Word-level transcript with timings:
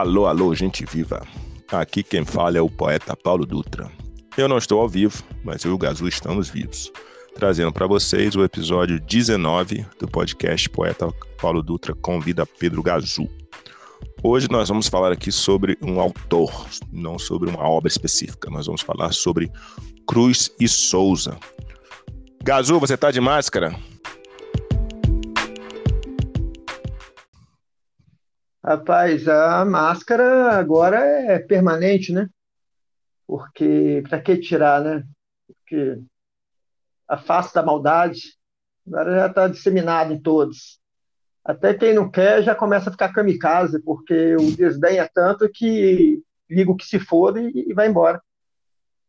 Alô, 0.00 0.26
alô, 0.26 0.54
gente 0.54 0.86
viva. 0.86 1.20
Aqui 1.70 2.02
quem 2.02 2.24
fala 2.24 2.56
é 2.56 2.60
o 2.62 2.70
poeta 2.70 3.14
Paulo 3.14 3.44
Dutra. 3.44 3.92
Eu 4.34 4.48
não 4.48 4.56
estou 4.56 4.80
ao 4.80 4.88
vivo, 4.88 5.22
mas 5.44 5.62
eu 5.62 5.72
e 5.72 5.74
o 5.74 5.78
Gazu 5.78 6.08
estamos 6.08 6.48
vivos, 6.48 6.90
trazendo 7.34 7.70
para 7.70 7.86
vocês 7.86 8.34
o 8.34 8.42
episódio 8.42 8.98
19 8.98 9.84
do 9.98 10.08
podcast 10.08 10.70
Poeta 10.70 11.06
Paulo 11.38 11.62
Dutra 11.62 11.94
convida 11.94 12.46
Pedro 12.46 12.82
Gazu. 12.82 13.28
Hoje 14.22 14.48
nós 14.50 14.70
vamos 14.70 14.88
falar 14.88 15.12
aqui 15.12 15.30
sobre 15.30 15.76
um 15.82 16.00
autor, 16.00 16.50
não 16.90 17.18
sobre 17.18 17.50
uma 17.50 17.68
obra 17.68 17.88
específica. 17.88 18.48
Nós 18.48 18.64
vamos 18.64 18.80
falar 18.80 19.12
sobre 19.12 19.52
Cruz 20.08 20.50
e 20.58 20.66
Souza. 20.66 21.36
Gazu, 22.42 22.80
você 22.80 22.96
tá 22.96 23.10
de 23.10 23.20
máscara? 23.20 23.78
Rapaz, 28.70 29.26
a 29.26 29.64
máscara 29.64 30.52
agora 30.52 30.98
é 31.04 31.40
permanente, 31.40 32.12
né? 32.12 32.28
Porque 33.26 34.00
para 34.08 34.20
que 34.20 34.36
tirar, 34.36 34.80
né? 34.80 35.02
Porque 35.44 36.00
a 37.08 37.18
face 37.18 37.52
da 37.52 37.64
maldade 37.64 38.36
agora 38.86 39.12
já 39.12 39.26
está 39.26 39.48
disseminada 39.48 40.14
em 40.14 40.20
todos. 40.20 40.78
Até 41.44 41.74
quem 41.74 41.94
não 41.94 42.08
quer 42.08 42.44
já 42.44 42.54
começa 42.54 42.90
a 42.90 42.92
ficar 42.92 43.12
kamikaze, 43.12 43.82
porque 43.82 44.36
o 44.36 44.52
desdém 44.54 45.00
é 45.00 45.08
tanto 45.12 45.50
que 45.52 46.22
liga 46.48 46.70
o 46.70 46.76
que 46.76 46.86
se 46.86 47.00
for 47.00 47.36
e, 47.38 47.70
e 47.70 47.74
vai 47.74 47.88
embora. 47.88 48.22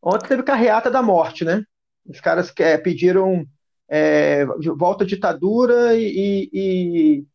Ontem 0.01 0.27
teve 0.27 0.41
carreata 0.41 0.89
da 0.89 1.03
morte, 1.03 1.45
né? 1.45 1.63
Os 2.03 2.19
caras 2.19 2.49
que, 2.49 2.63
é, 2.63 2.79
pediram 2.79 3.45
é, 3.87 4.43
volta 4.75 5.03
à 5.03 5.07
ditadura 5.07 5.95
e, 5.95 6.49
e 6.51 7.25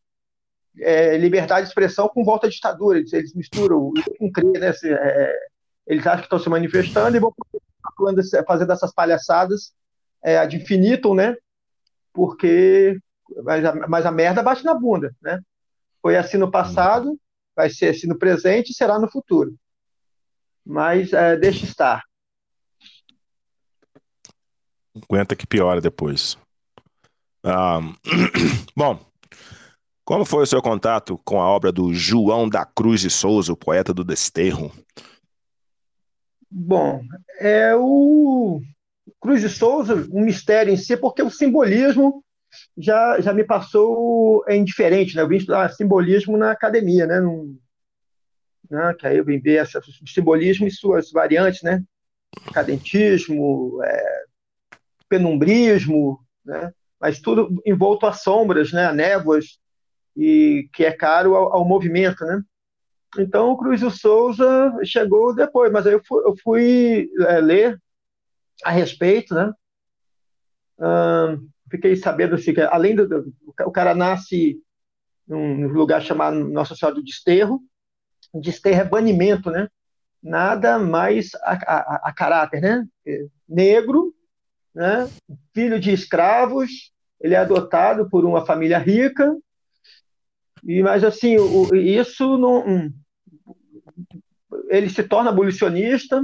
é, 0.80 1.16
liberdade 1.16 1.62
de 1.62 1.68
expressão 1.68 2.08
com 2.08 2.24
volta 2.24 2.46
à 2.46 2.50
ditadura. 2.50 2.98
Eles, 2.98 3.12
eles 3.12 3.34
misturam 3.34 3.92
com 4.18 4.30
crer, 4.30 4.60
né? 4.60 4.72
Se, 4.72 4.92
é, 4.92 5.34
eles 5.86 6.06
acham 6.06 6.20
que 6.20 6.26
estão 6.26 6.38
se 6.38 6.48
manifestando 6.48 7.16
e 7.16 7.20
vão 7.20 7.32
fazendo 8.46 8.72
essas 8.72 8.92
palhaçadas 8.92 9.72
é, 10.22 10.38
ad 10.38 10.54
infinitum, 10.56 11.14
né? 11.14 11.36
Porque 12.12 12.98
mas 13.44 13.64
a, 13.64 13.74
mas 13.88 14.06
a 14.06 14.10
merda 14.10 14.42
bate 14.42 14.64
na 14.64 14.74
bunda, 14.74 15.14
né? 15.20 15.40
Foi 16.00 16.16
assim 16.16 16.36
no 16.36 16.50
passado, 16.50 17.18
vai 17.54 17.70
ser 17.70 17.88
assim 17.88 18.06
no 18.06 18.18
presente 18.18 18.70
e 18.70 18.74
será 18.74 18.98
no 18.98 19.10
futuro. 19.10 19.54
Mas 20.64 21.12
é, 21.12 21.36
deixa 21.36 21.64
estar. 21.64 22.02
Aguenta 25.08 25.36
que 25.36 25.46
piora 25.46 25.80
depois. 25.80 26.36
Ah, 27.44 27.80
bom, 28.74 28.98
como 30.06 30.24
foi 30.24 30.44
o 30.44 30.46
seu 30.46 30.62
contato 30.62 31.18
com 31.24 31.42
a 31.42 31.48
obra 31.50 31.72
do 31.72 31.92
João 31.92 32.48
da 32.48 32.64
Cruz 32.64 33.00
de 33.00 33.10
Souza, 33.10 33.52
o 33.52 33.56
poeta 33.56 33.92
do 33.92 34.04
Desterro? 34.04 34.72
Bom, 36.48 37.02
é 37.40 37.74
o 37.74 38.62
Cruz 39.20 39.40
de 39.40 39.48
Souza, 39.48 40.08
um 40.12 40.24
mistério 40.24 40.72
em 40.72 40.76
si, 40.76 40.96
porque 40.96 41.20
o 41.20 41.28
simbolismo 41.28 42.24
já, 42.78 43.20
já 43.20 43.32
me 43.32 43.42
passou 43.42 44.44
é 44.46 44.56
indiferente, 44.56 45.16
né? 45.16 45.22
Eu 45.22 45.28
vim 45.28 45.38
estudar 45.38 45.72
simbolismo 45.72 46.36
na 46.36 46.52
academia, 46.52 47.04
né? 47.04 47.18
Num, 47.18 47.58
né? 48.70 48.94
Que 48.96 49.08
aí 49.08 49.16
eu 49.16 49.24
vim 49.24 49.40
ver 49.40 49.60
esse 49.64 49.76
simbolismo 50.06 50.68
e 50.68 50.70
suas 50.70 51.10
variantes, 51.10 51.64
né? 51.64 51.82
Cadentismo, 52.54 53.82
é, 53.82 54.24
penumbrismo, 55.08 56.20
né? 56.44 56.72
Mas 57.00 57.18
tudo 57.18 57.60
envolto 57.66 58.06
a 58.06 58.12
sombras, 58.12 58.72
né? 58.72 58.86
A 58.86 58.92
névoas, 58.92 59.58
e 60.16 60.68
que 60.72 60.84
é 60.84 60.92
caro 60.92 61.34
ao, 61.34 61.56
ao 61.56 61.64
movimento, 61.64 62.24
né? 62.24 62.42
Então, 63.18 63.50
o 63.50 63.56
Cruz 63.56 63.80
do 63.80 63.90
Souza 63.90 64.72
chegou 64.84 65.34
depois, 65.34 65.72
mas 65.72 65.86
aí 65.86 65.94
eu 65.94 66.02
fui, 66.04 66.24
eu 66.24 66.34
fui 66.42 67.10
é, 67.20 67.40
ler 67.40 67.80
a 68.64 68.70
respeito, 68.70 69.34
né? 69.34 69.52
fiquei 71.70 71.96
sabendo 71.96 72.34
assim, 72.34 72.52
que 72.52 72.60
além 72.60 72.94
do, 72.94 73.08
do, 73.08 73.32
o 73.64 73.72
cara 73.72 73.94
nasce 73.94 74.60
num 75.26 75.68
lugar 75.68 76.02
chamado 76.02 76.36
Nossa 76.36 76.76
Senhora 76.76 76.96
do 76.96 77.02
Desterro, 77.02 77.60
desterro 78.34 78.80
é 78.80 78.84
banimento, 78.84 79.50
né? 79.50 79.68
Nada 80.22 80.78
mais 80.78 81.30
a, 81.42 81.52
a, 81.52 82.08
a 82.08 82.12
caráter, 82.12 82.60
né? 82.60 82.86
Negro, 83.48 84.14
né? 84.74 85.08
Filho 85.54 85.80
de 85.80 85.92
escravos, 85.92 86.92
ele 87.20 87.34
é 87.34 87.38
adotado 87.38 88.08
por 88.08 88.24
uma 88.24 88.44
família 88.44 88.78
rica, 88.78 89.34
e, 90.66 90.82
mas 90.82 91.04
assim, 91.04 91.38
o, 91.38 91.74
isso 91.74 92.36
não. 92.36 92.92
Ele 94.68 94.90
se 94.90 95.04
torna 95.04 95.30
abolicionista, 95.30 96.20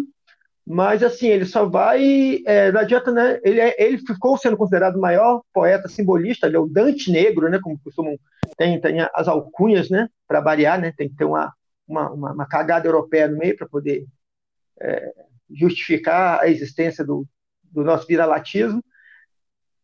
mas 0.66 1.02
assim, 1.02 1.28
ele 1.28 1.44
só 1.44 1.64
vai. 1.64 2.40
É, 2.44 2.72
não 2.72 2.80
adianta, 2.80 3.12
né? 3.12 3.38
Ele, 3.44 3.60
é, 3.60 3.74
ele 3.78 3.98
ficou 3.98 4.36
sendo 4.36 4.56
considerado 4.56 4.96
o 4.96 5.00
maior 5.00 5.42
poeta 5.52 5.88
simbolista, 5.88 6.46
ele 6.48 6.56
é 6.56 6.58
o 6.58 6.66
Dante 6.66 7.10
Negro, 7.10 7.48
né? 7.48 7.60
Como 7.62 7.78
costumam. 7.78 8.18
Tem, 8.56 8.80
tem 8.80 8.98
as 9.14 9.28
alcunhas, 9.28 9.88
né? 9.88 10.08
Para 10.26 10.40
variar, 10.40 10.80
né? 10.80 10.92
Tem 10.96 11.08
que 11.08 11.16
ter 11.16 11.24
uma, 11.24 11.52
uma, 11.86 12.10
uma, 12.10 12.32
uma 12.32 12.46
cagada 12.46 12.88
europeia 12.88 13.28
no 13.28 13.38
meio 13.38 13.56
para 13.56 13.68
poder 13.68 14.04
é, 14.80 15.12
justificar 15.48 16.40
a 16.40 16.48
existência 16.48 17.04
do, 17.04 17.24
do 17.62 17.84
nosso 17.84 18.06
viralatismo. 18.08 18.82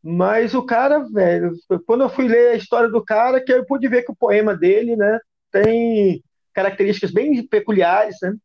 Mas 0.03 0.55
o 0.55 0.63
cara, 0.63 1.01
velho, 1.01 1.53
quando 1.87 2.03
eu 2.03 2.09
fui 2.09 2.29
ler 2.29 2.51
a 2.51 2.57
história 2.57 2.89
do 2.89 3.05
cara, 3.05 3.43
que 3.43 3.53
eu 3.53 3.65
pude 3.67 3.89
ver 3.89 4.05
que 4.05 4.13
o 4.13 4.17
poema 4.17 4.57
dele, 4.57 4.97
né, 4.97 5.19
tem 5.51 6.23
características 6.55 7.11
bem 7.11 7.45
peculiares, 7.47 8.17
né, 8.23 8.37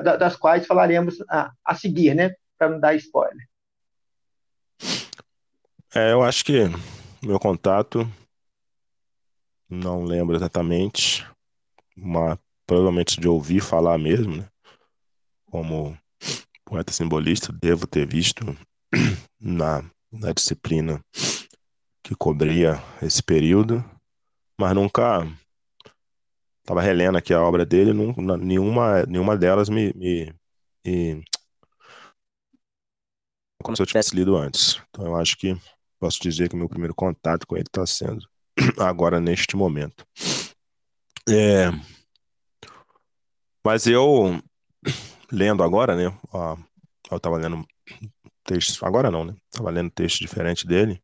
das 0.00 0.36
quais 0.36 0.66
falaremos 0.66 1.20
a, 1.28 1.50
a 1.64 1.74
seguir, 1.74 2.14
né, 2.14 2.34
para 2.56 2.68
não 2.68 2.78
dar 2.78 2.94
spoiler. 2.94 3.46
É, 5.94 6.12
eu 6.12 6.22
acho 6.22 6.44
que 6.44 6.62
meu 7.22 7.38
contato, 7.38 8.08
não 9.68 10.04
lembro 10.04 10.36
exatamente, 10.36 11.26
mas 11.96 12.38
provavelmente 12.66 13.20
de 13.20 13.28
ouvir 13.28 13.60
falar 13.60 13.98
mesmo, 13.98 14.36
né, 14.36 14.48
como 15.50 15.98
poeta 16.64 16.92
simbolista, 16.92 17.52
devo 17.52 17.86
ter 17.86 18.06
visto 18.06 18.56
na 19.38 19.84
na 20.12 20.32
disciplina 20.32 21.02
que 22.02 22.14
cobria 22.14 22.82
esse 23.00 23.22
período, 23.22 23.82
mas 24.58 24.74
nunca 24.74 25.26
estava 26.60 26.82
relendo 26.82 27.16
aqui 27.16 27.32
a 27.32 27.40
obra 27.40 27.64
dele, 27.64 27.92
nenhuma, 28.38 29.04
nenhuma 29.04 29.36
delas 29.36 29.68
me, 29.68 29.92
me, 29.94 30.34
me 30.84 31.24
como 33.62 33.76
se 33.76 33.82
eu 33.82 33.86
tivesse 33.86 34.14
lido 34.14 34.36
antes. 34.36 34.80
Então 34.90 35.06
eu 35.06 35.16
acho 35.16 35.36
que 35.36 35.56
posso 35.98 36.20
dizer 36.20 36.48
que 36.48 36.54
o 36.54 36.58
meu 36.58 36.68
primeiro 36.68 36.94
contato 36.94 37.46
com 37.46 37.56
ele 37.56 37.66
está 37.66 37.86
sendo 37.86 38.26
agora 38.78 39.20
neste 39.20 39.56
momento. 39.56 40.04
É, 41.28 41.70
mas 43.64 43.86
eu 43.86 44.42
lendo 45.30 45.62
agora, 45.62 45.94
né? 45.94 46.16
Ó, 46.32 46.56
eu 47.10 47.16
estava 47.16 47.36
lendo 47.36 47.64
textos, 48.44 48.82
agora 48.82 49.10
não, 49.10 49.24
né? 49.24 49.34
Estava 49.50 49.70
lendo 49.70 49.90
texto 49.90 50.20
diferente 50.20 50.66
dele. 50.66 51.02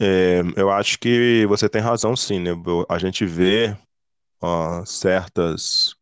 É, 0.00 0.40
eu 0.56 0.70
acho 0.70 0.98
que 0.98 1.46
você 1.46 1.68
tem 1.68 1.80
razão, 1.80 2.16
sim, 2.16 2.40
né? 2.40 2.50
A 2.88 2.98
gente 2.98 3.24
vê 3.24 3.76
uh, 4.42 4.84
certas, 4.84 5.94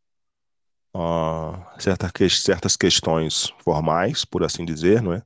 uh, 0.96 1.62
certas, 1.78 2.10
que, 2.10 2.28
certas 2.30 2.76
questões 2.76 3.52
formais, 3.62 4.24
por 4.24 4.44
assim 4.44 4.64
dizer, 4.64 5.02
não 5.02 5.12
é? 5.12 5.22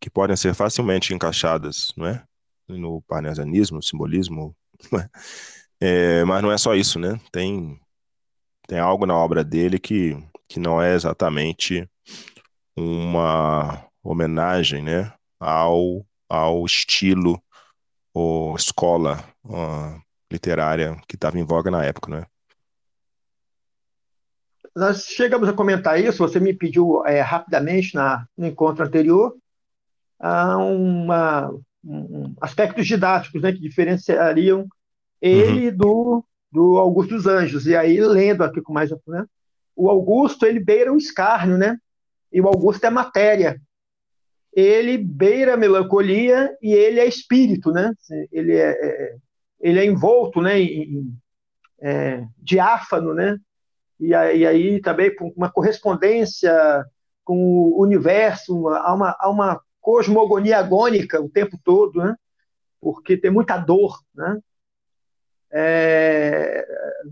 Que 0.00 0.10
podem 0.10 0.36
ser 0.36 0.54
facilmente 0.54 1.14
encaixadas, 1.14 1.92
não 1.96 2.06
é? 2.06 2.24
No 2.68 3.02
parnasianismo, 3.02 3.82
simbolismo, 3.82 4.54
não 4.92 5.00
é? 5.00 5.08
É, 5.82 6.24
mas 6.24 6.42
não 6.42 6.52
é 6.52 6.58
só 6.58 6.74
isso, 6.74 6.98
né? 6.98 7.18
Tem, 7.32 7.80
tem 8.68 8.78
algo 8.78 9.06
na 9.06 9.16
obra 9.16 9.42
dele 9.42 9.78
que, 9.78 10.16
que 10.46 10.60
não 10.60 10.80
é 10.80 10.94
exatamente 10.94 11.88
uma 12.76 13.89
homenagem, 14.02 14.82
né, 14.82 15.12
ao, 15.38 16.04
ao 16.28 16.64
estilo 16.64 17.42
ou 18.12 18.56
escola 18.56 19.24
uh, 19.44 20.00
literária 20.30 20.96
que 21.06 21.16
estava 21.16 21.38
em 21.38 21.44
voga 21.44 21.70
na 21.70 21.84
época, 21.84 22.10
né? 22.10 22.26
Nós 24.74 25.04
chegamos 25.04 25.48
a 25.48 25.52
comentar 25.52 26.00
isso, 26.00 26.18
você 26.18 26.38
me 26.38 26.54
pediu 26.54 27.04
é, 27.04 27.20
rapidamente 27.20 27.94
na, 27.94 28.24
no 28.36 28.46
encontro 28.46 28.84
anterior, 28.84 29.36
uma, 30.20 31.50
um, 31.84 32.34
aspectos 32.40 32.86
didáticos 32.86 33.42
né, 33.42 33.52
que 33.52 33.58
diferenciariam 33.58 34.68
ele 35.20 35.70
uhum. 35.70 35.76
do, 35.76 36.24
do 36.52 36.78
Augusto 36.78 37.14
dos 37.14 37.26
Anjos. 37.26 37.66
E 37.66 37.74
aí, 37.74 38.00
lendo 38.00 38.44
aqui 38.44 38.60
com 38.62 38.72
mais... 38.72 38.90
Né, 39.08 39.24
o 39.74 39.88
Augusto, 39.88 40.46
ele 40.46 40.60
beira 40.60 40.92
o 40.92 40.96
escárnio, 40.96 41.56
né? 41.56 41.78
E 42.32 42.40
o 42.40 42.46
Augusto 42.46 42.84
é 42.84 42.90
matéria 42.90 43.60
ele 44.60 44.98
beira 44.98 45.54
a 45.54 45.56
melancolia 45.56 46.56
e 46.62 46.72
ele 46.72 47.00
é 47.00 47.06
espírito, 47.06 47.72
né? 47.72 47.92
Ele 48.30 48.54
é, 48.56 48.70
é 48.70 49.16
ele 49.60 49.78
é 49.78 49.84
envolto, 49.84 50.40
né? 50.40 50.60
Em, 50.60 51.14
é, 51.80 52.24
diáfano, 52.38 53.14
né? 53.14 53.38
e 54.00 54.14
aí, 54.14 54.40
e 54.40 54.46
aí 54.46 54.80
também 54.80 55.14
uma 55.36 55.50
correspondência 55.50 56.52
com 57.24 57.36
o 57.36 57.82
universo, 57.82 58.68
há, 58.68 58.94
uma, 58.94 59.16
há 59.18 59.30
uma 59.30 59.60
cosmogonia 59.80 60.58
agônica 60.58 61.20
o 61.20 61.28
tempo 61.28 61.58
todo, 61.62 62.02
né? 62.02 62.16
porque 62.80 63.16
tem 63.16 63.30
muita 63.30 63.58
dor. 63.58 63.98
Né? 64.14 64.38
É, 65.52 66.66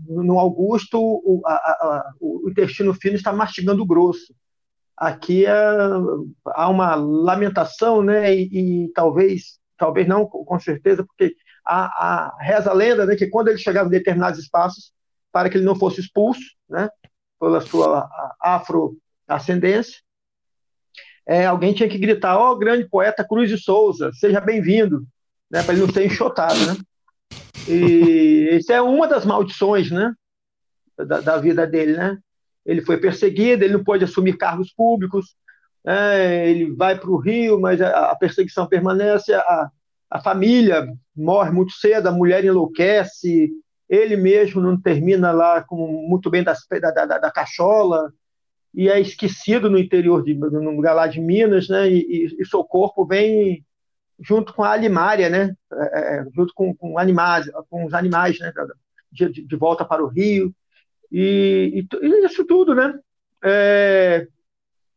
no 0.07 0.39
Augusto, 0.39 0.99
o, 0.99 1.41
a, 1.45 1.53
a, 1.53 2.13
o 2.19 2.49
intestino 2.49 2.93
fino 2.93 3.15
está 3.15 3.31
mastigando 3.31 3.83
o 3.83 3.85
grosso. 3.85 4.33
Aqui 4.99 5.45
é, 5.45 5.55
há 6.47 6.67
uma 6.67 6.93
lamentação, 6.95 8.03
né? 8.03 8.35
E, 8.35 8.49
e, 8.85 8.91
talvez, 8.93 9.57
talvez 9.77 10.05
não, 10.05 10.25
com 10.25 10.59
certeza, 10.59 11.05
porque 11.05 11.35
a, 11.65 11.85
a 11.85 12.37
reza 12.41 12.69
a 12.69 12.73
lenda 12.73 13.05
né, 13.05 13.15
que 13.15 13.27
quando 13.27 13.47
ele 13.47 13.57
chegava 13.57 13.87
em 13.87 13.91
determinados 13.91 14.39
espaços, 14.39 14.91
para 15.31 15.49
que 15.49 15.57
ele 15.57 15.65
não 15.65 15.75
fosse 15.75 16.01
expulso, 16.01 16.41
né? 16.69 16.89
Pela 17.39 17.61
sua 17.61 18.09
afro-ascendência, 18.41 20.01
é, 21.25 21.45
alguém 21.45 21.73
tinha 21.73 21.87
que 21.87 21.97
gritar: 21.97 22.37
Ó, 22.37 22.51
oh, 22.51 22.57
grande 22.57 22.89
poeta 22.89 23.23
Cruz 23.23 23.49
de 23.49 23.57
Souza, 23.57 24.11
seja 24.13 24.41
bem-vindo, 24.41 25.05
né? 25.49 25.63
Para 25.63 25.75
ele 25.75 25.85
não 25.85 25.93
ser 25.93 26.05
enxotado, 26.05 26.59
né? 26.65 26.75
E 27.67 28.57
isso 28.59 28.73
é 28.73 28.81
uma 28.81 29.07
das 29.07 29.25
maldições, 29.25 29.91
né? 29.91 30.13
Da, 30.97 31.21
da, 31.21 31.37
vida 31.37 31.65
dele, 31.65 31.95
né? 31.95 32.17
Ele 32.65 32.81
foi 32.81 32.97
perseguido, 32.97 33.63
ele 33.63 33.73
não 33.73 33.83
pôde 33.83 34.03
assumir 34.03 34.37
cargos 34.37 34.71
públicos, 34.71 35.35
né? 35.83 36.49
ele 36.49 36.71
vai 36.75 36.97
para 36.97 37.09
o 37.09 37.17
Rio, 37.17 37.59
mas 37.59 37.81
a, 37.81 38.11
a, 38.11 38.15
perseguição 38.15 38.67
permanece, 38.67 39.33
a, 39.33 39.69
a 40.09 40.19
família 40.19 40.87
morre 41.15 41.51
muito 41.51 41.71
cedo, 41.73 42.07
a 42.07 42.11
mulher 42.11 42.43
enlouquece, 42.43 43.49
ele 43.87 44.15
mesmo 44.15 44.61
não 44.61 44.79
termina 44.79 45.31
lá 45.31 45.63
com 45.63 46.07
muito 46.07 46.29
bem 46.29 46.43
das, 46.43 46.59
da, 46.69 46.91
da, 46.91 47.17
da 47.17 47.31
cachola, 47.31 48.13
e 48.73 48.87
é 48.87 48.99
esquecido 48.99 49.69
no 49.69 49.79
interior, 49.79 50.23
de, 50.23 50.33
no 50.35 50.71
lugar 50.71 50.93
lá 50.93 51.07
de 51.07 51.19
Minas, 51.19 51.67
né? 51.67 51.89
E, 51.89 51.99
e, 51.99 52.41
e 52.41 52.45
seu 52.45 52.63
corpo 52.63 53.05
vem 53.05 53.65
junto 54.19 54.53
com 54.53 54.63
a 54.63 54.71
alimária, 54.71 55.29
né? 55.29 55.55
É, 55.73 56.17
é, 56.17 56.25
junto 56.35 56.53
com, 56.53 56.75
com, 56.75 56.99
animais, 56.99 57.49
com 57.69 57.85
os 57.85 57.93
animais, 57.93 58.37
né? 58.39 58.53
De, 59.11 59.29
de 59.29 59.55
volta 59.55 59.83
para 59.83 60.03
o 60.03 60.07
rio 60.07 60.53
e, 61.11 61.85
e, 61.91 62.05
e 62.05 62.25
isso 62.25 62.45
tudo, 62.45 62.75
né? 62.75 62.97
É, 63.43 64.27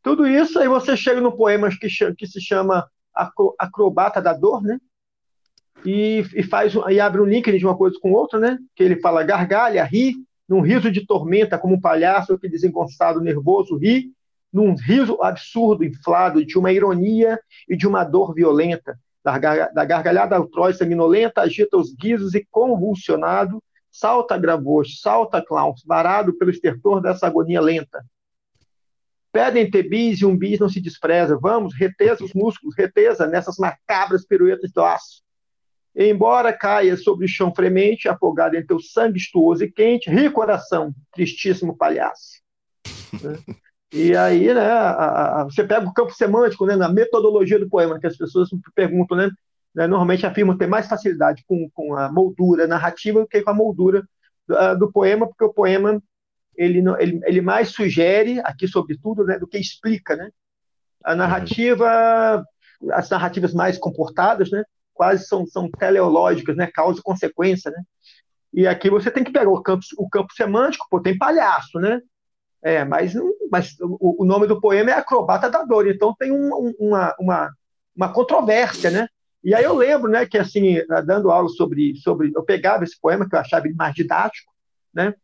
tudo 0.03 0.27
isso 0.27 0.59
aí 0.59 0.69
você 0.69 0.97
chega 0.97 1.21
no 1.21 1.37
poema 1.37 1.71
que, 1.71 1.89
que 2.15 2.27
se 2.27 2.41
chama 2.41 2.89
Acrobata 3.59 4.21
da 4.21 4.33
Dor, 4.33 4.63
né? 4.63 4.79
E, 5.85 6.25
e 6.35 6.43
faz 6.43 6.75
e 6.91 7.01
abre 7.01 7.21
um 7.21 7.25
link 7.25 7.51
de 7.57 7.65
uma 7.65 7.77
coisa 7.77 7.99
com 8.01 8.13
outra, 8.13 8.39
né? 8.39 8.59
Que 8.75 8.83
ele 8.83 9.01
fala 9.01 9.23
gargalha, 9.23 9.85
ri, 9.85 10.15
num 10.49 10.61
riso 10.61 10.91
de 10.91 11.07
tormenta 11.07 11.59
como 11.59 11.75
um 11.75 11.81
palhaço 11.81 12.39
que 12.39 12.49
desengonçado, 12.49 13.21
nervoso 13.21 13.77
ri, 13.77 14.13
num 14.53 14.75
riso 14.75 15.21
absurdo, 15.23 15.85
inflado 15.85 16.45
de 16.45 16.59
uma 16.59 16.73
ironia 16.73 17.39
e 17.69 17.77
de 17.77 17.87
uma 17.87 18.05
dor 18.05 18.35
violenta, 18.35 18.99
da, 19.25 19.39
gargalhada 19.39 20.37
atroz 20.37 20.77
sanguinolenta, 20.77 21.41
agita 21.41 21.77
os 21.77 21.95
guizos 21.95 22.35
e, 22.35 22.47
convulsionado, 22.51 23.63
salta 23.93 24.39
gravos, 24.39 25.01
salta 25.01 25.45
clowns, 25.45 25.85
varado 25.87 26.33
pelo 26.39 26.51
estertor 26.51 27.03
dessa 27.03 27.27
agonia 27.27 27.61
lenta. 27.61 28.03
Pedem 29.31 29.71
tebis 29.71 30.21
e 30.21 30.27
um 30.27 30.37
bis 30.37 30.59
não 30.59 30.69
se 30.69 30.81
despreza. 30.81 31.39
Vamos, 31.41 31.75
reteza 31.75 32.25
os 32.25 32.33
músculos, 32.35 32.75
reteza 32.77 33.27
nessas 33.27 33.57
macabras 33.59 34.27
piruetas 34.27 34.73
do 34.73 34.83
aço. 34.83 35.23
Embora 35.95 36.53
caia 36.53 36.97
sobre 36.97 37.27
o 37.27 37.29
chão 37.29 37.55
fremente, 37.55 38.09
afogado 38.09 38.57
em 38.57 38.67
teu 38.67 38.81
sangue 38.81 39.19
estuoso 39.19 39.63
e 39.63 39.71
quente, 39.71 40.11
ri 40.11 40.31
coração, 40.31 40.95
tristíssimo 41.13 41.77
palhaço. 41.77 42.41
Né? 43.23 43.37
E 43.93 44.17
aí, 44.17 44.55
né, 44.55 44.71
a, 44.71 45.43
a, 45.43 45.45
você 45.45 45.63
pega 45.63 45.87
o 45.87 45.93
campo 45.93 46.15
semântico, 46.15 46.65
né, 46.65 46.75
na 46.75 46.89
metodologia 46.89 47.59
do 47.59 47.69
poema, 47.69 48.01
que 48.01 48.07
as 48.07 48.17
pessoas 48.17 48.49
perguntam, 48.75 49.19
né, 49.19 49.31
né 49.75 49.87
normalmente 49.87 50.27
afirmam 50.27 50.57
ter 50.57 50.67
mais 50.67 50.87
facilidade 50.87 51.45
com, 51.47 51.69
com 51.73 51.95
a 51.97 52.11
moldura 52.11 52.67
narrativa 52.67 53.21
do 53.21 53.27
que 53.27 53.43
com 53.43 53.51
a 53.51 53.55
moldura 53.55 54.03
do, 54.47 54.79
do 54.79 54.93
poema, 54.93 55.27
porque 55.27 55.45
o 55.45 55.53
poema 55.53 56.03
ele, 56.57 56.83
ele, 56.99 57.21
ele 57.25 57.41
mais 57.41 57.71
sugere, 57.71 58.41
aqui 58.41 58.69
sobretudo, 58.69 59.25
né, 59.25 59.39
do 59.39 59.47
que 59.47 59.59
explica, 59.59 60.17
né? 60.17 60.31
A 61.03 61.17
narrativa, 61.17 62.45
as 62.93 63.09
narrativas 63.11 63.55
mais 63.55 63.79
comportadas, 63.79 64.51
né, 64.51 64.63
quase 64.93 65.27
são, 65.27 65.47
são 65.47 65.71
teleológicas, 65.71 66.57
né, 66.57 66.67
causa 66.73 67.01
e 67.01 67.03
consequência, 67.03 67.71
né? 67.71 67.83
E 68.53 68.67
aqui 68.67 68.91
você 68.91 69.11
tem 69.11 69.25
que 69.25 69.33
pegar 69.33 69.51
o 69.51 69.63
campo, 69.63 69.83
o 69.97 70.09
campo 70.09 70.33
semântico, 70.35 70.87
pô, 70.91 71.01
tem 71.01 71.17
palhaço, 71.17 71.79
né? 71.79 72.01
É, 72.63 72.85
mas, 72.85 73.15
mas 73.51 73.75
o, 73.81 74.23
o, 74.23 74.25
nome 74.25 74.47
do 74.47 74.61
poema 74.61 74.91
é 74.91 74.95
Acrobata 74.95 75.51
da 75.51 75.65
Dor, 75.65 75.89
então 75.89 76.15
tem 76.17 76.31
um, 76.31 76.75
uma, 76.79 77.17
uma, 77.19 77.51
uma 77.97 78.13
controvérsia, 78.13 78.91
né? 78.91 79.09
E 79.45 79.55
aí 79.55 79.65
eu 79.65 79.75
lembro, 79.75 80.11
né, 80.11 80.25
que 80.25 80.39
assim, 80.39 80.77
dando 81.05 81.31
aula 81.31 81.49
sobre, 81.49 81.97
sobre, 81.97 82.31
eu 82.35 82.45
pegava 82.45 82.85
esse 82.85 83.01
poema 83.01 83.29
que 83.29 83.35
eu 83.35 83.41
achava 83.41 83.67
mais 83.75 83.95
didático, 83.95 84.53
né? 84.95 85.15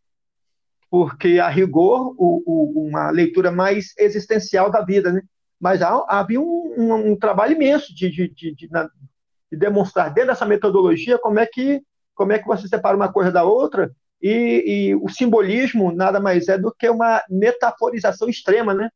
Porque 0.90 1.38
a 1.38 1.48
rigor 1.48 2.14
o, 2.18 2.42
o, 2.46 2.88
uma 2.88 3.10
leitura 3.10 3.52
mais 3.52 3.94
existencial 3.96 4.70
da 4.70 4.82
vida, 4.82 5.12
né? 5.12 5.22
Mas 5.60 5.80
havia 5.82 6.40
um, 6.40 6.74
um, 6.76 7.12
um 7.12 7.16
trabalho 7.16 7.54
imenso 7.54 7.94
de, 7.94 8.10
de, 8.10 8.28
de, 8.28 8.54
de, 8.54 8.68
de 8.68 9.56
demonstrar 9.56 10.12
dentro 10.12 10.30
dessa 10.30 10.46
metodologia 10.46 11.18
como 11.18 11.38
é 11.38 11.46
que 11.46 11.82
como 12.14 12.32
é 12.32 12.38
que 12.38 12.46
você 12.48 12.66
separa 12.66 12.96
uma 12.96 13.12
coisa 13.12 13.30
da 13.30 13.44
outra 13.44 13.92
e, 14.20 14.64
e, 14.90 14.94
o 14.96 15.08
simbolismo 15.08 15.92
nada 15.92 16.18
mais 16.18 16.48
é 16.48 16.58
do 16.58 16.74
que 16.76 16.88
uma 16.88 17.22
metaforização 17.30 18.28
extrema, 18.28 18.74
né? 18.74 18.90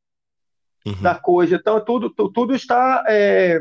Uhum. 0.84 1.00
Da 1.00 1.14
coisa. 1.14 1.54
Então, 1.54 1.82
tudo, 1.84 2.10
tudo 2.10 2.52
está 2.52 3.04
é, 3.06 3.60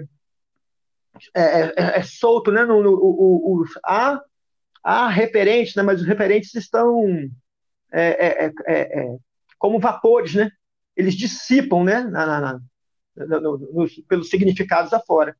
é, 1.36 1.42
é, 1.42 1.74
é 2.00 2.04
solto, 2.04 2.52
né? 2.52 2.66
No, 2.66 2.82
no, 2.82 2.92
o, 2.92 3.62
o, 3.62 3.66
há, 3.86 4.22
há 4.84 5.08
referentes, 5.08 5.76
né? 5.76 5.84
mas 5.84 6.02
os 6.02 6.08
referentes 6.08 6.54
estão 6.56 7.06
é, 7.92 8.46
é, 8.46 8.54
é, 8.68 9.16
como 9.58 9.80
vapores, 9.80 10.36
né? 10.36 10.50
Eles 10.96 11.16
dissipam, 11.16 11.84
né? 11.84 12.02
Na, 12.02 12.26
na, 12.26 12.42
na, 13.16 13.40
no, 13.40 13.88
pelos 14.08 14.30
significados 14.30 14.94
afora. 14.94 15.36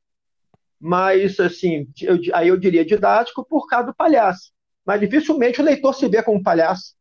Mas, 0.80 1.38
assim, 1.38 1.88
eu, 2.00 2.18
aí 2.34 2.48
eu 2.48 2.56
diria 2.56 2.84
didático 2.84 3.44
por 3.44 3.66
causa 3.66 3.86
do 3.86 3.94
palhaço 3.94 4.52
mas 4.84 5.00
dificilmente 5.00 5.60
o 5.60 5.64
leitor 5.64 5.94
se 5.94 6.08
vê 6.08 6.22
como 6.22 6.42
palhaço. 6.42 6.94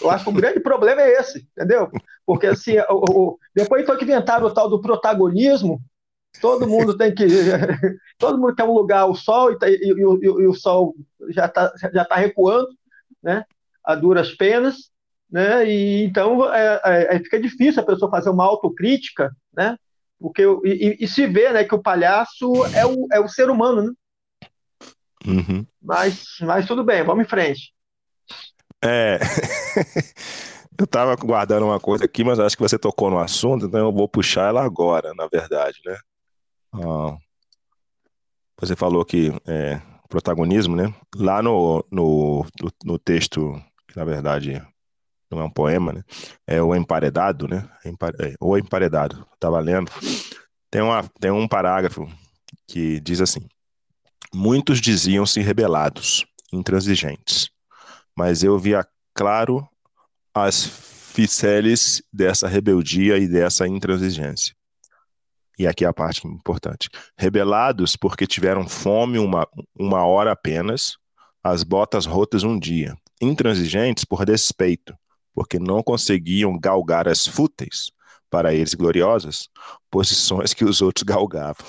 Eu 0.00 0.10
acho 0.10 0.24
que 0.24 0.30
o 0.30 0.34
grande 0.34 0.60
problema 0.60 1.02
é 1.02 1.20
esse, 1.20 1.46
entendeu? 1.56 1.90
Porque 2.26 2.46
assim, 2.46 2.78
o, 2.88 3.04
o, 3.10 3.38
depois 3.54 3.82
então 3.82 3.96
que 3.96 4.04
inventaram 4.04 4.46
o 4.46 4.52
tal 4.52 4.68
do 4.68 4.80
protagonismo, 4.80 5.80
todo 6.40 6.68
mundo 6.68 6.96
tem 6.96 7.14
que. 7.14 7.24
todo 8.18 8.38
mundo 8.38 8.54
quer 8.54 8.64
um 8.64 8.74
lugar 8.74 9.00
ao 9.00 9.14
sol 9.14 9.52
e, 9.52 9.58
tá, 9.58 9.68
e, 9.68 9.74
e, 9.74 10.00
e 10.00 10.46
o 10.46 10.54
sol 10.54 10.94
já 11.30 11.46
está 11.46 11.72
já 11.92 12.04
tá 12.04 12.16
recuando, 12.16 12.68
né? 13.22 13.44
A 13.84 13.94
duras 13.94 14.34
penas, 14.34 14.90
né? 15.30 15.68
E 15.68 16.04
então 16.04 16.52
é, 16.52 16.80
é, 16.84 17.16
é, 17.16 17.18
fica 17.18 17.40
difícil 17.40 17.82
a 17.82 17.86
pessoa 17.86 18.10
fazer 18.10 18.30
uma 18.30 18.44
autocrítica, 18.44 19.30
né? 19.56 19.76
Porque, 20.20 20.42
e, 20.64 21.06
se 21.06 21.28
vê 21.28 21.52
né, 21.52 21.62
que 21.62 21.74
o 21.74 21.82
palhaço 21.82 22.66
é 22.74 22.84
o, 22.84 23.06
é 23.12 23.20
o 23.20 23.28
ser 23.28 23.48
humano, 23.48 23.82
né? 23.82 23.92
Uhum. 25.24 25.64
Mas, 25.80 26.24
mas 26.40 26.66
tudo 26.66 26.82
bem, 26.82 27.04
vamos 27.04 27.24
em 27.24 27.28
frente. 27.28 27.72
É. 28.84 29.18
eu 30.78 30.84
estava 30.84 31.14
guardando 31.16 31.66
uma 31.66 31.78
coisa 31.78 32.04
aqui, 32.04 32.24
mas 32.24 32.40
acho 32.40 32.56
que 32.56 32.62
você 32.62 32.78
tocou 32.78 33.10
no 33.10 33.18
assunto, 33.18 33.66
então 33.66 33.80
eu 33.80 33.92
vou 33.92 34.08
puxar 34.08 34.48
ela 34.48 34.64
agora, 34.64 35.12
na 35.14 35.28
verdade, 35.28 35.78
né? 35.84 35.96
Ah, 36.72 37.16
você 38.60 38.74
falou 38.76 39.04
que 39.04 39.30
é, 39.46 39.80
protagonismo, 40.08 40.74
né? 40.74 40.92
Lá 41.14 41.42
no, 41.42 41.84
no, 41.90 42.46
no 42.84 42.98
texto, 42.98 43.54
que 43.86 43.96
na 43.96 44.04
verdade 44.04 44.62
não 45.30 45.40
é 45.40 45.44
um 45.44 45.50
poema, 45.50 45.92
né? 45.92 46.02
É 46.46 46.62
o 46.62 46.74
emparedado, 46.74 47.46
né? 47.46 47.68
É, 47.84 48.34
o 48.40 48.56
emparedado. 48.56 49.26
Estava 49.34 49.60
lendo. 49.60 49.90
Tem, 50.70 50.82
uma, 50.82 51.02
tem 51.20 51.30
um 51.30 51.46
parágrafo 51.46 52.08
que 52.66 53.00
diz 53.00 53.20
assim: 53.20 53.40
Muitos 54.34 54.80
diziam-se 54.80 55.40
rebelados, 55.40 56.26
intransigentes, 56.52 57.50
mas 58.16 58.42
eu 58.42 58.58
via 58.58 58.86
claro 59.14 59.66
as 60.34 60.64
ficeles 60.64 62.02
dessa 62.12 62.46
rebeldia 62.46 63.18
e 63.18 63.26
dessa 63.26 63.66
intransigência. 63.66 64.54
E 65.58 65.66
aqui 65.66 65.84
é 65.84 65.88
a 65.88 65.92
parte 65.92 66.26
importante. 66.26 66.88
Rebelados 67.16 67.96
porque 67.96 68.26
tiveram 68.26 68.68
fome 68.68 69.18
uma, 69.18 69.46
uma 69.76 70.06
hora 70.06 70.32
apenas, 70.32 70.96
as 71.42 71.64
botas 71.64 72.06
rotas 72.06 72.44
um 72.44 72.58
dia. 72.58 72.96
Intransigentes 73.20 74.04
por 74.04 74.24
despeito, 74.24 74.96
porque 75.34 75.58
não 75.58 75.82
conseguiam 75.82 76.56
galgar 76.58 77.08
as 77.08 77.26
fúteis, 77.26 77.90
para 78.30 78.54
eles 78.54 78.74
gloriosas, 78.74 79.48
posições 79.90 80.52
que 80.54 80.64
os 80.64 80.80
outros 80.80 81.02
galgavam. 81.04 81.66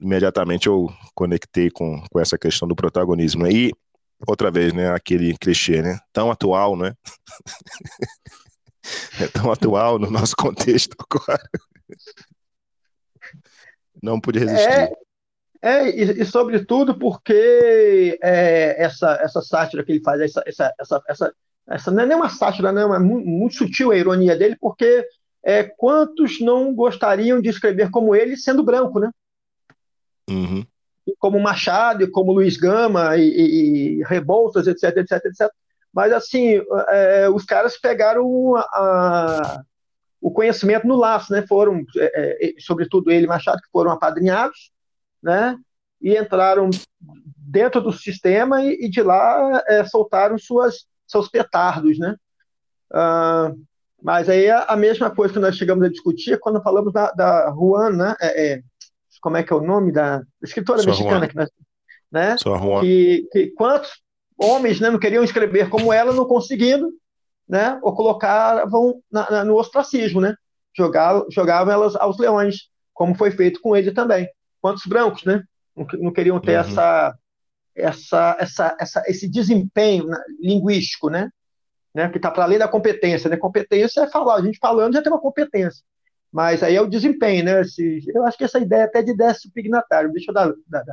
imediatamente 0.00 0.68
eu 0.68 0.88
conectei 1.14 1.70
com, 1.70 2.02
com 2.10 2.20
essa 2.20 2.38
questão 2.38 2.66
do 2.66 2.76
protagonismo. 2.76 3.46
E 3.46 3.72
outra 4.26 4.50
vez, 4.50 4.72
né? 4.72 4.90
Aquele 4.90 5.36
clichê, 5.36 5.82
né? 5.82 5.98
Tão 6.12 6.30
atual, 6.30 6.76
né? 6.76 6.94
é 9.20 9.26
tão 9.28 9.50
atual 9.50 9.98
no 9.98 10.10
nosso 10.10 10.34
contexto 10.36 10.96
agora. 10.98 11.42
Não 14.02 14.20
pude 14.20 14.38
resistir. 14.38 14.68
É, 14.68 14.92
é 15.62 15.88
e, 15.88 16.22
e, 16.22 16.24
sobretudo 16.24 16.98
porque 16.98 18.18
é, 18.22 18.82
essa, 18.82 19.18
essa 19.22 19.42
sátira 19.42 19.84
que 19.84 19.92
ele 19.92 20.02
faz, 20.02 20.20
essa, 20.20 20.42
essa, 20.46 20.74
essa, 20.78 21.02
essa, 21.08 21.34
essa 21.68 21.90
não 21.90 22.02
é 22.02 22.06
nem 22.06 22.16
uma 22.16 22.28
sátira, 22.28 22.72
não, 22.72 22.94
é 22.94 22.98
muito, 22.98 23.26
muito 23.26 23.54
sutil 23.56 23.90
a 23.90 23.96
ironia 23.96 24.36
dele, 24.36 24.56
porque 24.60 25.04
é, 25.42 25.64
quantos 25.64 26.40
não 26.40 26.74
gostariam 26.74 27.40
de 27.40 27.48
escrever 27.48 27.90
como 27.90 28.14
ele 28.14 28.36
sendo 28.36 28.62
branco, 28.62 28.98
né? 28.98 29.10
Uhum. 30.28 30.64
Como 31.18 31.40
Machado, 31.40 32.10
como 32.10 32.32
Luiz 32.32 32.56
Gama, 32.56 33.16
e, 33.16 33.22
e, 33.22 33.98
e 33.98 34.02
Rebouças, 34.04 34.66
etc, 34.66 34.96
etc, 34.98 35.24
etc. 35.24 35.50
Mas, 35.92 36.12
assim, 36.12 36.60
é, 36.88 37.28
os 37.28 37.44
caras 37.44 37.78
pegaram 37.78 38.54
a, 38.56 38.60
a, 38.60 39.62
o 40.20 40.30
conhecimento 40.30 40.86
no 40.86 40.96
laço, 40.96 41.32
né? 41.32 41.46
Foram, 41.46 41.84
é, 41.96 42.48
é, 42.48 42.54
sobretudo 42.60 43.10
ele 43.10 43.24
e 43.24 43.28
Machado, 43.28 43.60
que 43.60 43.70
foram 43.70 43.90
apadrinhados, 43.90 44.70
né? 45.22 45.56
E 46.00 46.16
entraram 46.16 46.70
dentro 47.36 47.80
do 47.80 47.92
sistema 47.92 48.62
e, 48.62 48.86
e 48.86 48.88
de 48.88 49.02
lá 49.02 49.62
é, 49.66 49.84
soltaram 49.84 50.38
suas, 50.38 50.86
seus 51.06 51.28
petardos, 51.28 51.98
né? 51.98 52.14
Ah, 52.92 53.52
mas 54.02 54.28
aí 54.28 54.48
a, 54.48 54.76
mesma 54.76 55.10
coisa 55.10 55.34
que 55.34 55.40
nós 55.40 55.56
chegamos 55.56 55.84
a 55.84 55.90
discutir 55.90 56.32
é 56.32 56.38
quando 56.38 56.62
falamos 56.62 56.92
da, 56.92 57.10
da 57.10 57.50
Juan, 57.50 57.90
né? 57.90 58.14
É, 58.20 58.52
é, 58.52 58.62
como 59.20 59.36
é 59.36 59.42
que 59.42 59.52
é 59.52 59.56
o 59.56 59.60
nome 59.60 59.90
da 59.90 60.22
escritora 60.42 60.80
Sua 60.80 60.92
mexicana 60.92 61.20
Juan. 61.20 61.28
que 61.28 61.36
nós, 61.36 61.50
né? 62.10 62.36
Que, 62.80 63.28
que 63.32 63.46
quantos 63.48 63.90
homens 64.38 64.80
né, 64.80 64.88
não 64.90 64.98
queriam 64.98 65.24
escrever 65.24 65.68
como 65.68 65.92
ela, 65.92 66.12
não 66.12 66.24
conseguindo, 66.24 66.92
né? 67.48 67.78
Ou 67.82 67.94
colocavam 67.94 69.02
na, 69.10 69.30
na, 69.30 69.44
no 69.44 69.56
ostracismo, 69.56 70.20
né? 70.20 70.34
Jogavam, 70.76 71.26
jogavam 71.30 71.72
elas 71.72 71.96
aos 71.96 72.18
leões, 72.18 72.68
como 72.94 73.14
foi 73.14 73.30
feito 73.30 73.60
com 73.60 73.76
ele 73.76 73.90
também. 73.90 74.28
Quantos 74.60 74.86
brancos, 74.86 75.24
né? 75.24 75.42
Não, 75.74 75.86
não 75.94 76.12
queriam 76.12 76.40
ter 76.40 76.52
uhum. 76.52 76.60
essa, 76.60 77.18
essa, 77.74 78.36
essa, 78.38 78.76
essa, 78.78 79.02
esse 79.06 79.28
desempenho 79.28 80.06
né, 80.06 80.18
linguístico, 80.40 81.10
né? 81.10 81.30
né? 81.94 82.08
Que 82.08 82.18
está 82.18 82.30
para 82.30 82.44
além 82.44 82.58
da 82.58 82.68
competência, 82.68 83.28
né? 83.28 83.36
Competência 83.36 84.02
é 84.02 84.06
falar, 84.06 84.36
a 84.36 84.42
gente 84.42 84.58
falando 84.58 84.94
já 84.94 85.02
tem 85.02 85.12
uma 85.12 85.20
competência. 85.20 85.82
Mas 86.30 86.62
aí 86.62 86.76
é 86.76 86.80
o 86.80 86.86
desempenho, 86.86 87.44
né? 87.44 87.60
Esse, 87.62 88.04
eu 88.14 88.24
acho 88.24 88.36
que 88.36 88.44
essa 88.44 88.60
ideia 88.60 88.84
até 88.84 89.02
de 89.02 89.16
décimo 89.16 89.52
pignatário, 89.52 90.12
deixa 90.12 90.30
eu 90.30 90.34
dar, 90.34 90.52
dar, 90.66 90.84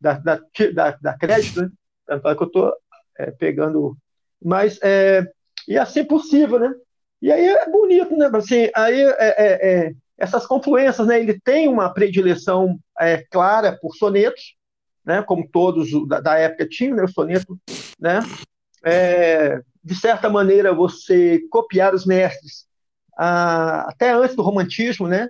dar, 0.00 0.42
dar, 0.74 0.98
dar 1.00 1.18
crédito, 1.18 1.62
né? 1.62 1.70
Tanto 2.06 2.28
é 2.28 2.34
que 2.34 2.42
eu 2.42 2.46
estou 2.46 2.72
é, 3.20 3.30
pegando. 3.30 3.96
Mas 4.42 4.78
é, 4.82 5.26
e 5.68 5.76
assim 5.76 6.04
possível, 6.04 6.58
né? 6.58 6.74
E 7.20 7.30
aí 7.30 7.46
é 7.46 7.70
bonito, 7.70 8.16
né? 8.16 8.30
Assim, 8.32 8.70
aí 8.74 9.02
é, 9.02 9.16
é, 9.18 9.70
é, 9.70 9.94
essas 10.16 10.46
confluências, 10.46 11.06
né? 11.06 11.20
Ele 11.20 11.38
tem 11.38 11.68
uma 11.68 11.92
predileção 11.92 12.78
é, 12.98 13.18
clara 13.30 13.78
por 13.80 13.94
sonetos, 13.94 14.56
né? 15.04 15.22
Como 15.22 15.48
todos 15.48 15.90
da, 16.08 16.20
da 16.20 16.38
época 16.38 16.66
tinham, 16.68 16.96
né? 16.96 17.04
O 17.04 17.08
soneto, 17.08 17.58
né? 17.98 18.20
É, 18.84 19.60
de 19.84 19.94
certa 19.94 20.30
maneira, 20.30 20.74
você 20.74 21.40
copiar 21.50 21.94
os 21.94 22.06
mestres, 22.06 22.66
ah, 23.16 23.86
até 23.88 24.12
antes 24.12 24.34
do 24.34 24.42
romantismo, 24.42 25.06
né? 25.06 25.28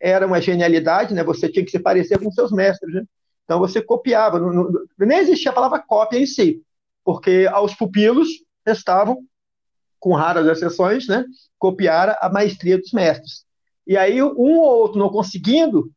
Era 0.00 0.26
uma 0.26 0.40
genialidade, 0.40 1.14
né? 1.14 1.24
Você 1.24 1.48
tinha 1.48 1.64
que 1.64 1.70
se 1.70 1.80
parecer 1.80 2.18
com 2.18 2.30
seus 2.30 2.52
mestres, 2.52 2.94
né? 2.94 3.04
Então 3.44 3.58
você 3.58 3.82
copiava, 3.82 4.38
não, 4.38 4.52
não, 4.52 4.86
nem 4.98 5.18
existia 5.18 5.50
a 5.50 5.54
palavra 5.54 5.80
cópia 5.80 6.18
em 6.18 6.26
si, 6.26 6.62
porque 7.04 7.48
aos 7.52 7.74
pupilos 7.74 8.28
estavam 8.66 9.22
com 10.00 10.14
raras 10.14 10.46
exceções, 10.46 11.06
né, 11.06 11.24
copiar 11.58 12.16
a 12.20 12.28
maestria 12.28 12.78
dos 12.78 12.92
mestres. 12.92 13.44
E 13.86 13.96
aí 13.96 14.22
um 14.22 14.58
ou 14.58 14.80
outro 14.80 14.98
não 14.98 15.10
conseguindo, 15.10 15.90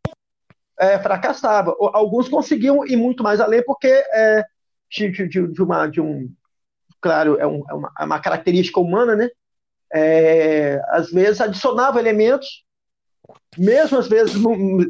é, 0.79 0.99
fracassava. 0.99 1.75
Alguns 1.93 2.29
conseguiam 2.29 2.85
ir 2.85 2.95
muito 2.95 3.23
mais 3.23 3.39
além 3.39 3.63
porque 3.63 3.87
é, 3.87 4.43
de, 4.89 5.09
de, 5.09 5.47
de, 5.47 5.61
uma, 5.61 5.87
de 5.87 5.99
um, 5.99 6.31
claro, 7.01 7.37
é, 7.39 7.47
um, 7.47 7.63
é, 7.69 7.73
uma, 7.73 7.91
é 7.99 8.03
uma, 8.05 8.19
característica 8.19 8.79
humana, 8.79 9.15
né? 9.15 9.29
É, 9.93 10.81
às 10.89 11.09
vezes 11.09 11.39
adicionava 11.39 11.99
elementos, 11.99 12.65
mesmo 13.57 13.97
às 13.97 14.07
vezes 14.07 14.35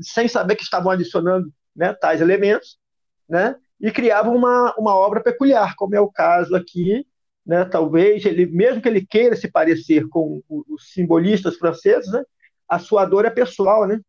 sem 0.01 0.27
saber 0.27 0.55
que 0.55 0.63
estavam 0.63 0.91
adicionando 0.91 1.51
né, 1.75 1.93
tais 1.93 2.19
elementos, 2.19 2.77
né? 3.29 3.55
E 3.79 3.91
criavam 3.91 4.35
uma, 4.35 4.73
uma 4.77 4.95
obra 4.95 5.21
peculiar, 5.21 5.75
como 5.75 5.95
é 5.95 6.01
o 6.01 6.11
caso 6.11 6.55
aqui 6.55 7.05
né? 7.47 7.63
Talvez 7.63 8.25
ele, 8.25 8.45
mesmo 8.45 8.81
que 8.81 8.89
ele 8.89 9.05
queira 9.05 9.33
se 9.35 9.49
parecer 9.49 10.05
com 10.09 10.43
os 10.49 10.91
simbolistas 10.91 11.55
franceses, 11.55 12.11
né? 12.11 12.21
A 12.67 12.77
sua 12.77 13.05
dor 13.05 13.23
é 13.23 13.29
pessoal, 13.29 13.87
né? 13.87 14.01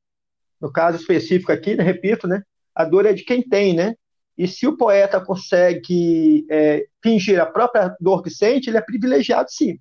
No 0.61 0.73
caso 0.73 0.99
específico 0.99 1.53
aqui, 1.53 1.77
né? 1.77 1.85
repito, 1.85 2.27
né? 2.27 2.43
A 2.75 2.85
dor 2.85 3.07
é 3.07 3.13
de 3.13 3.23
quem 3.23 3.41
tem, 3.41 3.75
né? 3.75 3.95
E 4.37 4.49
se 4.49 4.67
o 4.67 4.77
poeta 4.77 5.21
consegue 5.21 6.45
é, 6.51 6.87
fingir 7.01 7.41
a 7.41 7.47
própria 7.47 7.95
dor 8.01 8.23
que 8.23 8.31
sente, 8.31 8.69
ele 8.69 8.79
é 8.79 8.81
privilegiado, 8.81 9.49
sim. 9.51 9.79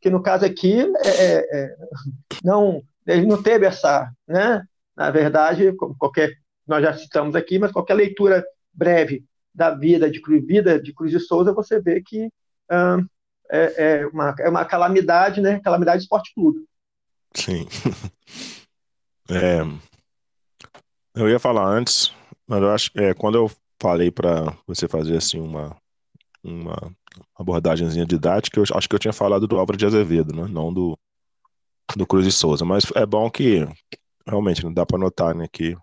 Que 0.00 0.08
no 0.08 0.22
caso 0.22 0.44
aqui, 0.44 0.80
é, 0.80 1.08
é, 1.08 1.48
é 1.52 1.76
não, 2.44 2.82
ele 3.04 3.26
não 3.26 3.42
teve 3.42 3.66
essa, 3.66 4.08
né? 4.28 4.62
Na 4.96 5.10
verdade, 5.10 5.72
qualquer, 5.98 6.30
nós 6.66 6.82
já 6.82 6.92
citamos 6.94 7.34
aqui, 7.34 7.58
mas 7.58 7.72
qualquer 7.72 7.94
leitura 7.94 8.44
breve 8.72 9.24
da 9.54 9.70
vida 9.70 10.10
de 10.10 10.20
vida 10.40 10.80
de 10.80 10.92
Cruz 10.92 11.10
de 11.10 11.20
Souza, 11.20 11.52
você 11.52 11.80
vê 11.80 12.00
que 12.00 12.30
é, 13.50 13.74
é, 13.76 14.06
uma, 14.06 14.34
é 14.38 14.48
uma 14.48 14.64
calamidade, 14.64 15.40
né? 15.40 15.60
Calamidade 15.60 16.02
Esporte 16.02 16.32
Clube. 16.34 16.64
Sim. 17.34 17.66
É, 19.30 19.60
eu 21.14 21.28
ia 21.28 21.38
falar 21.38 21.64
antes, 21.64 22.12
mas 22.46 22.60
eu 22.60 22.70
acho 22.70 22.90
que 22.90 22.98
é, 22.98 23.14
quando 23.14 23.36
eu 23.36 23.50
falei 23.80 24.10
para 24.10 24.54
você 24.66 24.86
fazer 24.86 25.16
assim 25.16 25.38
uma, 25.38 25.74
uma 26.42 26.76
abordagemzinha 27.34 28.04
didática, 28.04 28.58
eu 28.58 28.64
acho 28.74 28.88
que 28.88 28.94
eu 28.94 28.98
tinha 28.98 29.12
falado 29.12 29.46
do 29.46 29.58
Álvaro 29.58 29.78
de 29.78 29.86
Azevedo, 29.86 30.34
né? 30.34 30.46
Não 30.50 30.74
do, 30.74 30.98
do 31.96 32.06
Cruz 32.06 32.26
de 32.26 32.32
Souza. 32.32 32.64
Mas 32.64 32.84
é 32.94 33.06
bom 33.06 33.30
que 33.30 33.66
realmente 34.26 34.62
não 34.64 34.74
dá 34.74 34.84
para 34.84 34.98
notar, 34.98 35.34
né? 35.34 35.46
Que 35.50 35.76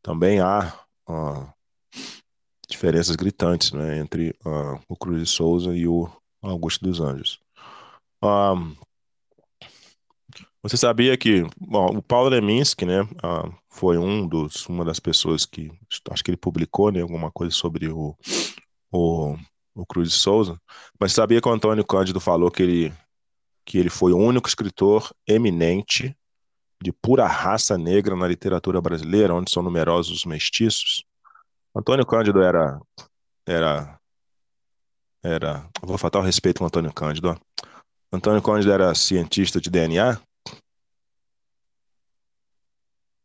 também 0.00 0.40
há 0.40 0.72
uh, 1.08 1.52
diferenças 2.68 3.16
gritantes 3.16 3.72
né, 3.72 3.98
entre 3.98 4.30
uh, 4.44 4.80
o 4.88 4.96
Cruz 4.96 5.22
de 5.22 5.28
Souza 5.28 5.74
e 5.76 5.86
o 5.86 6.10
Augusto 6.42 6.84
dos 6.84 7.00
Anjos. 7.00 7.38
Um, 8.22 8.74
você 10.62 10.76
sabia 10.76 11.16
que 11.16 11.46
bom, 11.56 11.98
o 11.98 12.02
Paulo 12.02 12.28
Leminski, 12.28 12.84
né, 12.84 13.02
uh, 13.02 13.54
foi 13.70 13.98
um 13.98 14.26
dos, 14.26 14.66
uma 14.66 14.84
das 14.84 14.98
pessoas 14.98 15.46
que 15.46 15.70
acho 16.10 16.24
que 16.24 16.30
ele 16.30 16.36
publicou 16.36 16.90
né, 16.90 17.02
alguma 17.02 17.30
coisa 17.30 17.54
sobre 17.54 17.88
o, 17.88 18.16
o, 18.90 19.36
o 19.74 19.86
Cruz 19.86 20.10
de 20.10 20.16
Souza, 20.16 20.60
mas 20.98 21.12
sabia 21.12 21.40
que 21.40 21.48
o 21.48 21.52
Antônio 21.52 21.84
Cândido 21.84 22.18
falou 22.18 22.50
que 22.50 22.62
ele, 22.62 22.92
que 23.64 23.78
ele 23.78 23.90
foi 23.90 24.12
o 24.12 24.18
único 24.18 24.48
escritor 24.48 25.14
eminente 25.26 26.16
de 26.82 26.92
pura 26.92 27.26
raça 27.26 27.78
negra 27.78 28.16
na 28.16 28.26
literatura 28.26 28.80
brasileira, 28.80 29.34
onde 29.34 29.50
são 29.50 29.62
numerosos 29.62 30.18
os 30.18 30.24
mestiços? 30.24 31.04
Antônio 31.76 32.06
Cândido 32.06 32.40
era. 32.40 32.80
Era. 33.46 33.98
Era. 35.22 35.68
Vou 35.82 35.98
faltar 35.98 36.22
o 36.22 36.24
respeito 36.24 36.60
com 36.60 36.64
Antônio 36.64 36.90
Cândido. 36.90 37.38
Antônio 38.10 38.40
Cândido 38.40 38.72
era 38.72 38.94
cientista 38.94 39.60
de 39.60 39.68
DNA? 39.68 40.18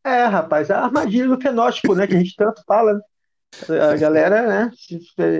É, 0.03 0.25
rapaz, 0.25 0.69
a 0.69 0.83
armadilha 0.83 1.29
do 1.29 1.39
fenótipo, 1.39 1.95
né? 1.95 2.05
Que 2.05 2.15
a 2.15 2.17
gente 2.17 2.35
tanto 2.35 2.61
fala. 2.67 2.95
Né? 2.95 3.01
A 3.79 3.95
galera, 3.95 4.47
né? 4.47 4.71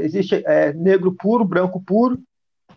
Existe 0.04 0.42
é, 0.46 0.72
negro 0.72 1.14
puro, 1.14 1.44
branco 1.44 1.84
puro, 1.84 2.22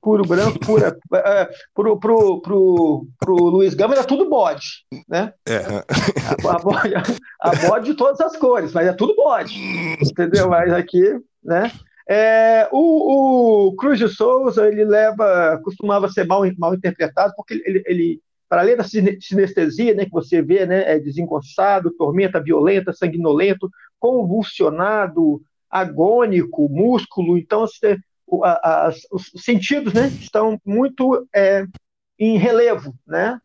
puro 0.05 0.23
branco, 0.23 0.61
pura. 0.61 0.97
Uh, 1.11 1.49
pro, 1.75 1.99
pro, 1.99 2.43
pro, 2.43 3.07
pro 3.19 3.35
Luiz 3.35 3.73
Gama 3.73 3.95
era 3.95 4.05
tudo 4.05 4.29
bode, 4.29 4.85
né? 5.09 5.33
É. 5.49 5.57
A, 5.57 6.53
a, 6.53 6.59
bode, 6.59 6.95
a 7.41 7.69
bode 7.69 7.87
de 7.87 7.95
todas 7.95 8.21
as 8.21 8.37
cores, 8.37 8.73
mas 8.75 8.87
é 8.87 8.93
tudo 8.93 9.17
bode, 9.17 9.59
entendeu? 10.01 10.51
Mas 10.51 10.71
aqui, 10.75 11.19
né? 11.43 11.73
É, 12.07 12.69
o, 12.71 13.69
o, 13.69 13.77
Cruz 13.77 13.99
de 13.99 14.09
Souza, 14.09 14.69
ele 14.69 14.85
leva, 14.85 15.59
costumava 15.65 16.07
ser 16.11 16.27
mal, 16.27 16.43
mal 16.59 16.75
interpretado, 16.75 17.33
porque 17.35 17.55
ele, 17.65 17.83
ele 17.87 18.21
para 18.47 18.61
além 18.61 18.77
da 18.77 18.85
sinestesia, 18.85 19.95
né, 19.95 20.05
que 20.05 20.13
você 20.13 20.43
vê, 20.43 20.67
né, 20.67 20.93
é 20.93 20.99
desengonçado, 20.99 21.91
tormenta 21.97 22.41
violenta, 22.41 22.93
sanguinolento, 22.93 23.71
convulsionado, 23.99 25.41
agônico, 25.71 26.69
músculo, 26.69 27.39
então 27.39 27.61
você 27.63 27.99
os 28.27 29.31
sentidos 29.37 29.93
né, 29.93 30.09
estão 30.09 30.59
muito 30.65 31.27
é, 31.35 31.65
em 32.19 32.37
relevo 32.39 32.95
né, 33.07 33.39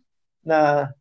na, 0.43 0.93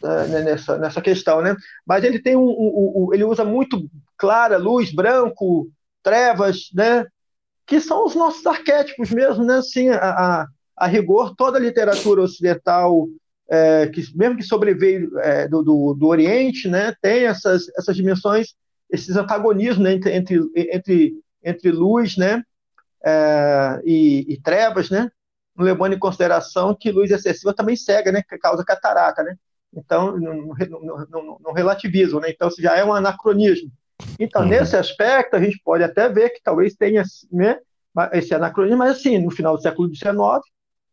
na, 0.00 0.26
nessa, 0.26 0.78
nessa 0.78 1.00
questão. 1.00 1.42
Né? 1.42 1.54
Mas 1.86 2.04
ele 2.04 2.20
tem 2.20 2.36
um, 2.36 2.48
um, 2.48 2.92
um, 2.96 3.14
ele 3.14 3.24
usa 3.24 3.44
muito 3.44 3.88
clara, 4.16 4.56
luz, 4.56 4.92
branco, 4.92 5.70
trevas, 6.02 6.70
né? 6.74 7.06
que 7.66 7.80
são 7.80 8.04
os 8.04 8.14
nossos 8.14 8.44
arquétipos 8.46 9.10
mesmo, 9.10 9.44
né? 9.44 9.54
Assim, 9.56 9.88
a, 9.88 9.96
a, 9.96 10.46
a 10.76 10.86
rigor, 10.86 11.34
toda 11.36 11.58
a 11.58 11.60
literatura 11.60 12.22
ocidental, 12.22 13.08
é, 13.48 13.86
que 13.88 14.02
mesmo 14.16 14.36
que 14.36 14.42
sobreveio 14.42 15.18
é, 15.20 15.48
do, 15.48 15.62
do, 15.62 15.94
do, 15.94 16.06
Oriente, 16.06 16.68
né, 16.68 16.94
tem 17.00 17.24
essas, 17.24 17.68
essas 17.76 17.96
dimensões, 17.96 18.54
esses 18.90 19.16
antagonismos 19.16 19.84
né, 19.84 19.92
entre, 19.92 20.14
entre, 20.14 20.40
entre, 20.54 21.14
entre 21.42 21.70
luz 21.70 22.16
né, 22.16 22.42
é, 23.04 23.80
e, 23.84 24.32
e, 24.32 24.40
trevas, 24.40 24.90
né, 24.90 25.10
levando 25.56 25.94
em 25.94 25.98
consideração 25.98 26.74
que 26.74 26.92
luz 26.92 27.10
excessiva 27.10 27.54
também 27.54 27.76
cega, 27.76 28.12
né, 28.12 28.22
que 28.22 28.38
causa 28.38 28.64
catarata, 28.64 29.22
né? 29.22 29.36
Então, 29.74 30.18
não, 30.18 30.54
não, 30.68 31.06
não, 31.08 31.38
não 31.40 31.52
relativizam, 31.52 32.20
né? 32.20 32.30
Então, 32.30 32.50
já 32.58 32.76
é 32.76 32.84
um 32.84 32.92
anacronismo. 32.92 33.70
Então, 34.18 34.42
uhum. 34.42 34.48
nesse 34.48 34.76
aspecto, 34.76 35.36
a 35.36 35.40
gente 35.40 35.60
pode 35.64 35.82
até 35.82 36.08
ver 36.08 36.30
que 36.30 36.42
talvez 36.42 36.74
tenha 36.74 37.02
né, 37.30 37.58
esse 38.12 38.34
anacronismo, 38.34 38.78
mas 38.78 38.98
assim, 38.98 39.18
no 39.18 39.30
final 39.30 39.56
do 39.56 39.62
século 39.62 39.92
XIX, 39.94 40.14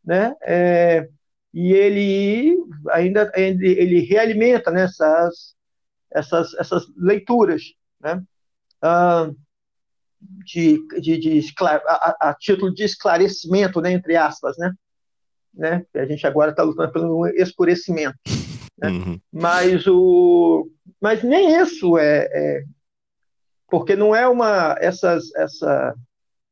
né, 0.04 0.36
é, 0.42 1.10
e 1.54 1.74
ele 1.74 2.58
ainda 2.90 3.32
ele, 3.36 3.68
ele 3.68 4.00
realimenta 4.02 4.72
né, 4.72 4.84
essas, 4.84 5.56
essas, 6.12 6.54
essas 6.56 6.84
leituras, 6.96 7.64
né, 8.00 8.22
de, 10.22 10.86
de, 11.00 11.18
de 11.18 11.54
a, 11.62 12.30
a, 12.30 12.36
título 12.38 12.74
de 12.74 12.84
esclarecimento, 12.84 13.80
né, 13.82 13.92
entre 13.92 14.16
aspas, 14.16 14.58
né, 14.58 14.74
né, 15.54 15.86
a 15.96 16.06
gente 16.06 16.26
agora 16.28 16.52
está 16.52 16.64
lutando 16.64 16.92
pelo 16.92 17.28
escurecimento, 17.28 18.18
né, 18.78 18.90
uhum. 18.90 19.20
mas 19.32 19.88
o, 19.88 20.70
mas 21.02 21.24
nem 21.24 21.60
isso 21.62 21.98
é, 21.98 22.28
é 22.32 22.64
porque 23.70 23.96
não 23.96 24.16
é 24.16 24.28
uma 24.28 24.76
essas 24.80 25.34
essa 25.36 25.96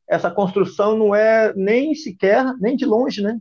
essa 0.08 0.32
construção 0.32 0.98
não 0.98 1.14
é 1.14 1.54
nem 1.56 1.94
sequer 1.96 2.46
nem 2.60 2.76
de 2.76 2.86
longe 2.86 3.22
né 3.22 3.38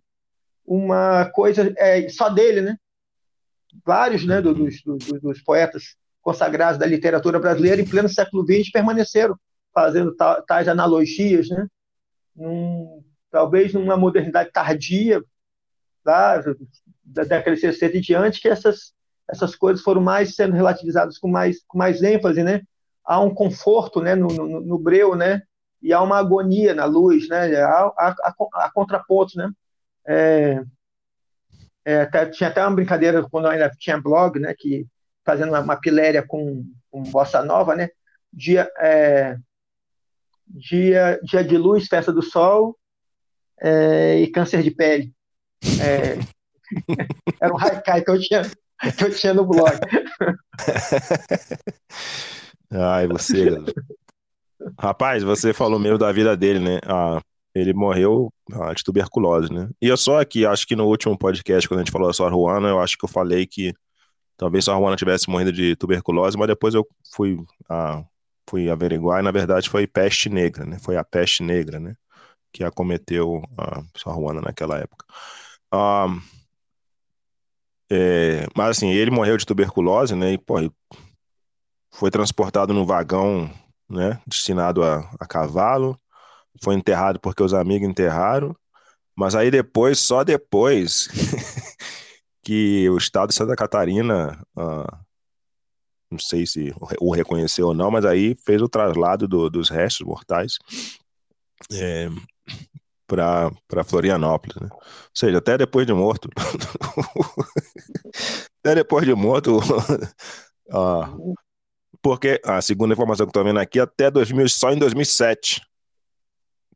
uma 0.65 1.27
coisa 1.27 1.73
é, 1.77 2.09
só 2.09 2.29
dele 2.29 2.61
né 2.61 2.77
vários 3.85 4.25
né 4.25 4.39
uhum. 4.39 4.55
dos, 4.55 4.83
dos, 4.83 5.21
dos, 5.21 5.43
poetas 5.43 5.97
consagrados 6.23 6.79
da 6.79 6.87
literatura 6.87 7.39
brasileira 7.39 7.81
em 7.81 7.87
pleno 7.87 8.09
século 8.09 8.45
XX 8.45 8.71
permaneceram 8.73 9.39
fazendo 9.77 10.17
tais 10.47 10.69
analogias 10.69 11.51
né? 11.51 11.67
Num, 12.35 13.05
talvez 13.31 13.75
numa 13.75 13.95
modernidade 13.95 14.51
tardia 14.51 15.23
tá? 16.03 16.43
da 17.05 17.25
década 17.25 17.55
de 17.55 17.61
60 17.61 17.99
e 17.99 18.01
diante 18.01 18.41
que 18.41 18.49
essas 18.49 18.95
essas 19.29 19.55
coisas 19.55 19.83
foram 19.83 20.01
mais 20.01 20.35
sendo 20.35 20.55
relativizadas 20.55 21.19
com 21.19 21.29
mais 21.29 21.63
com 21.69 21.77
mais 21.77 22.03
ênfase 22.03 22.43
né? 22.43 22.63
Há 23.05 23.21
um 23.21 23.35
conforto 23.35 24.01
né, 24.01 24.15
no, 24.15 24.29
no, 24.29 24.61
no 24.61 24.79
breu, 24.79 25.15
né, 25.15 25.43
e 25.81 25.93
há 25.93 26.03
uma 26.03 26.19
agonia 26.19 26.75
na 26.75 26.87
luz, 26.87 27.29
né, 27.29 27.55
há, 27.55 27.93
há, 27.97 28.35
há 28.55 28.71
contrapontos, 28.73 29.37
né, 29.37 29.49
é, 30.05 30.61
é, 31.85 32.27
tinha 32.27 32.51
até 32.51 32.67
uma 32.67 32.75
brincadeira 32.75 33.25
quando 33.31 33.45
eu 33.45 33.53
ainda 33.53 33.71
tinha 33.79 34.01
blog, 34.01 34.41
né, 34.41 34.53
que 34.59 34.89
fazendo 35.25 35.51
uma, 35.51 35.61
uma 35.61 35.81
piléria 35.81 36.21
com, 36.27 36.65
com 36.91 37.05
bossa 37.05 37.45
nova, 37.45 37.77
né, 37.77 37.91
dia, 38.33 38.69
é, 38.81 39.37
dia, 40.47 41.21
dia 41.23 41.45
de 41.45 41.57
luz, 41.57 41.87
festa 41.87 42.13
do 42.13 42.23
sol 42.23 42.77
é, 43.61 44.21
e 44.21 44.27
câncer 44.29 44.63
de 44.63 44.71
pele. 44.71 45.13
É, 45.81 46.19
era 47.41 47.55
um 47.55 47.59
haikai 47.59 48.03
que 48.03 48.11
eu 48.11 48.21
tinha, 48.21 48.43
que 48.97 49.05
eu 49.05 49.15
tinha 49.15 49.35
no 49.35 49.47
blog. 49.47 49.73
Ai, 52.71 53.07
você. 53.07 53.51
Rapaz, 54.79 55.23
você 55.23 55.53
falou 55.53 55.79
mesmo 55.79 55.99
da 55.99 56.11
vida 56.13 56.37
dele, 56.37 56.59
né? 56.59 56.81
Ah, 56.85 57.21
ele 57.55 57.73
morreu 57.73 58.33
ah, 58.53 58.73
de 58.73 58.83
tuberculose, 58.83 59.53
né? 59.53 59.71
E 59.81 59.89
eu 59.89 59.97
só 59.97 60.21
aqui, 60.21 60.45
acho 60.45 60.67
que 60.67 60.77
no 60.77 60.87
último 60.87 61.17
podcast, 61.17 61.69
quando 61.69 61.81
a 61.81 61.85
gente 61.85 61.93
falou 61.93 62.09
da 62.09 62.13
Sor 62.13 62.31
Juana, 62.31 62.69
eu 62.69 62.81
acho 62.81 62.99
que 62.99 63.05
eu 63.05 63.09
falei 63.09 63.47
que 63.47 63.73
talvez 64.37 64.65
Sor 64.65 64.79
Juana 64.79 64.97
tivesse 64.97 65.31
morrido 65.31 65.53
de 65.53 65.77
tuberculose, 65.77 66.37
mas 66.37 66.49
depois 66.49 66.75
eu 66.75 66.87
fui, 67.15 67.39
ah, 67.69 68.03
fui 68.49 68.71
averiguar 68.71 69.21
e 69.21 69.25
na 69.25 69.31
verdade 69.31 69.69
foi 69.69 69.87
peste 69.87 70.29
negra, 70.29 70.65
né? 70.65 70.79
Foi 70.79 70.97
a 70.97 71.05
peste 71.05 71.43
negra, 71.43 71.81
né? 71.81 71.95
Que 72.53 72.65
acometeu 72.65 73.43
a 73.59 73.83
Sor 73.97 74.15
Juana 74.17 74.41
naquela 74.41 74.79
época. 74.79 75.05
Ah, 75.73 76.07
é, 77.91 78.47
mas 78.57 78.77
assim, 78.79 78.91
ele 78.91 79.11
morreu 79.11 79.37
de 79.37 79.47
tuberculose, 79.47 80.15
né? 80.15 80.33
E, 80.33 80.39
pô, 80.39 80.57
foi 81.91 82.11
transportado 82.11 82.75
no 82.75 82.85
vagão, 82.85 83.51
né, 83.89 84.21
destinado 84.27 84.83
a, 84.83 84.99
a 85.19 85.27
cavalo, 85.27 85.99
foi 86.63 86.75
enterrado 86.75 87.21
porque 87.21 87.43
os 87.43 87.55
amigos 87.55 87.89
enterraram, 87.89 88.55
mas 89.17 89.35
aí 89.35 89.51
depois, 89.51 89.99
só 89.99 90.23
depois, 90.25 91.09
que 92.43 92.89
o 92.91 92.99
estado 92.99 93.31
de 93.31 93.35
Santa 93.35 93.57
Catarina, 93.57 94.39
uh, 94.57 95.06
não 96.11 96.19
sei 96.19 96.47
se 96.47 96.73
o 97.01 97.13
reconheceu 97.13 97.69
ou 97.69 97.75
não, 97.75 97.91
mas 97.91 98.05
aí 98.05 98.37
fez 98.45 98.63
o 98.63 98.69
traslado 98.69 99.27
do, 99.27 99.51
dos 99.51 99.69
restos 99.69 100.07
mortais 100.07 100.59
é, 101.73 102.09
para 103.07 103.85
Florianópolis. 103.85 104.57
Né? 104.57 104.69
Ou 104.71 104.81
seja, 105.15 105.39
até 105.39 105.59
depois 105.59 105.87
de 105.87 105.93
morto. 105.93 106.29
até 108.61 108.75
depois 108.75 109.05
de 109.05 109.15
morto, 109.15 109.59
uh, 110.71 111.35
porque 112.01 112.41
a 112.45 112.61
segunda 112.61 112.95
informação 112.95 113.27
que 113.27 113.31
estou 113.31 113.45
vendo 113.45 113.59
aqui, 113.59 113.81
até 113.81 114.11
2000, 114.11 114.49
só 114.49 114.73
em 114.73 114.79
2007, 114.79 115.61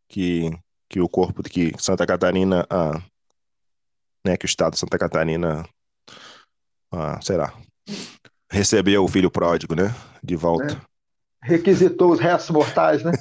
que, 0.08 0.50
que 0.88 1.00
o 1.00 1.08
corpo 1.08 1.42
que 1.42 1.72
Santa 1.78 2.04
Catarina, 2.04 2.66
ah, 2.68 3.00
né, 4.26 4.36
que 4.36 4.44
o 4.44 4.48
estado 4.48 4.72
de 4.72 4.80
Santa 4.80 4.98
Catarina, 4.98 5.64
ah, 6.90 7.20
será, 7.22 7.54
recebeu 8.50 9.04
o 9.04 9.08
filho 9.08 9.30
pródigo, 9.30 9.74
né, 9.74 9.94
de 10.22 10.36
volta. 10.36 10.74
É. 11.44 11.50
Requisitou 11.52 12.10
os 12.12 12.20
restos 12.20 12.50
mortais, 12.50 13.02
né? 13.02 13.12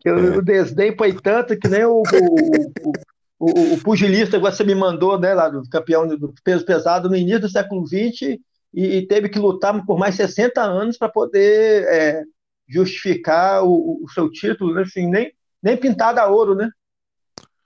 Que 0.00 0.08
é. 0.08 0.12
o 0.12 0.42
desdém 0.42 0.94
foi 0.96 1.14
tanto 1.14 1.56
que 1.56 1.68
nem 1.68 1.84
o, 1.84 2.02
o, 2.02 2.92
o, 3.38 3.74
o, 3.74 3.80
pugilista 3.82 4.36
que 4.36 4.42
você 4.42 4.64
me 4.64 4.74
mandou, 4.74 5.18
né, 5.18 5.32
lá 5.32 5.48
do 5.48 5.62
campeão 5.70 6.06
do 6.06 6.34
peso 6.44 6.66
pesado 6.66 7.08
no 7.08 7.16
início 7.16 7.40
do 7.40 7.48
século 7.48 7.86
XX, 7.86 8.38
e, 8.74 8.96
e 8.96 9.06
teve 9.06 9.28
que 9.28 9.38
lutar 9.38 9.84
por 9.86 9.98
mais 9.98 10.16
60 10.16 10.60
anos 10.60 10.98
para 10.98 11.08
poder 11.08 11.84
é, 11.84 12.24
justificar 12.68 13.62
o, 13.62 14.02
o, 14.02 14.10
seu 14.10 14.30
título, 14.30 14.74
né? 14.74 14.82
assim, 14.82 15.08
nem, 15.08 15.32
nem 15.62 15.76
pintado 15.76 16.18
a 16.20 16.26
ouro, 16.26 16.54
né? 16.54 16.70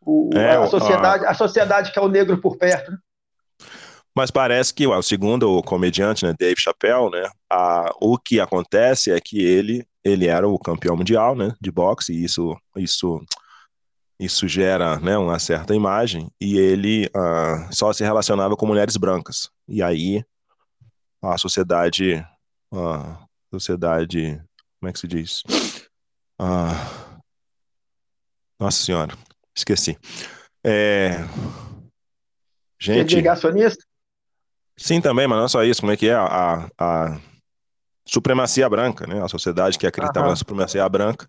O, 0.02 0.30
é, 0.34 0.56
a, 0.56 0.66
sociedade, 0.66 1.24
a... 1.24 1.30
a 1.30 1.34
sociedade 1.34 1.92
quer 1.92 2.00
o 2.00 2.08
negro 2.08 2.38
por 2.38 2.56
perto. 2.56 2.92
Né? 2.92 2.98
Mas 4.16 4.30
parece 4.30 4.72
que 4.72 4.86
o 4.86 5.02
segundo 5.02 5.50
o 5.50 5.62
comediante, 5.62 6.24
né, 6.24 6.34
Dave 6.38 6.58
Chappelle, 6.58 7.10
né, 7.10 7.28
a, 7.52 7.92
o 8.00 8.16
que 8.16 8.40
acontece 8.40 9.12
é 9.12 9.20
que 9.20 9.44
ele 9.44 9.86
ele 10.02 10.26
era 10.26 10.48
o 10.48 10.58
campeão 10.58 10.96
mundial, 10.96 11.34
né, 11.36 11.52
de 11.60 11.70
boxe 11.70 12.14
e 12.14 12.24
isso 12.24 12.56
isso 12.76 13.22
isso 14.18 14.48
gera, 14.48 14.98
né, 15.00 15.18
uma 15.18 15.38
certa 15.38 15.74
imagem 15.74 16.30
e 16.40 16.56
ele 16.56 17.06
uh, 17.08 17.68
só 17.70 17.92
se 17.92 18.02
relacionava 18.02 18.56
com 18.56 18.64
mulheres 18.64 18.96
brancas 18.96 19.50
e 19.68 19.82
aí 19.82 20.24
a 21.20 21.36
sociedade, 21.36 22.24
a 22.72 23.26
sociedade, 23.52 24.42
como 24.80 24.88
é 24.88 24.92
que 24.92 24.98
se 24.98 25.08
diz? 25.08 25.42
Ah, 26.38 27.20
nossa 28.58 28.82
senhora, 28.82 29.14
esqueci. 29.54 29.98
É, 30.64 31.18
gente. 32.80 33.10
Segregacionista? 33.10 33.84
Sim, 34.78 35.00
também, 35.00 35.26
mas 35.26 35.38
não 35.38 35.48
só 35.48 35.64
isso. 35.64 35.80
Como 35.80 35.92
é 35.92 35.96
que 35.96 36.08
é 36.08 36.14
a, 36.14 36.68
a 36.78 37.20
supremacia 38.06 38.68
branca, 38.68 39.06
né? 39.06 39.22
A 39.22 39.28
sociedade 39.28 39.78
que 39.78 39.86
acreditava 39.86 40.28
na 40.28 40.36
supremacia 40.36 40.88
branca 40.88 41.26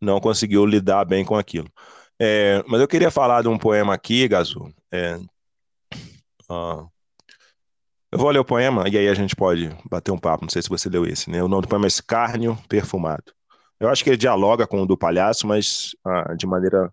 não 0.00 0.20
conseguiu 0.20 0.66
lidar 0.66 1.04
bem 1.04 1.24
com 1.24 1.36
aquilo. 1.36 1.70
É, 2.18 2.62
mas 2.66 2.80
eu 2.80 2.88
queria 2.88 3.10
falar 3.10 3.42
de 3.42 3.48
um 3.48 3.56
poema 3.56 3.94
aqui, 3.94 4.28
Gazu. 4.28 4.72
É, 4.92 5.16
uh, 6.50 6.90
eu 8.12 8.18
vou 8.18 8.30
ler 8.30 8.40
o 8.40 8.44
poema 8.44 8.88
e 8.88 8.98
aí 8.98 9.08
a 9.08 9.14
gente 9.14 9.36
pode 9.36 9.70
bater 9.88 10.10
um 10.10 10.18
papo. 10.18 10.44
Não 10.44 10.50
sei 10.50 10.60
se 10.60 10.68
você 10.68 10.88
leu 10.88 11.06
esse, 11.06 11.30
né? 11.30 11.42
O 11.42 11.48
nome 11.48 11.62
do 11.62 11.68
poema 11.68 11.86
é 11.86 11.88
Escárnio 11.88 12.58
Perfumado. 12.68 13.32
Eu 13.78 13.88
acho 13.88 14.04
que 14.04 14.10
ele 14.10 14.16
dialoga 14.16 14.66
com 14.66 14.82
o 14.82 14.86
do 14.86 14.98
palhaço, 14.98 15.46
mas 15.46 15.92
ah, 16.04 16.34
de 16.34 16.46
maneira 16.46 16.92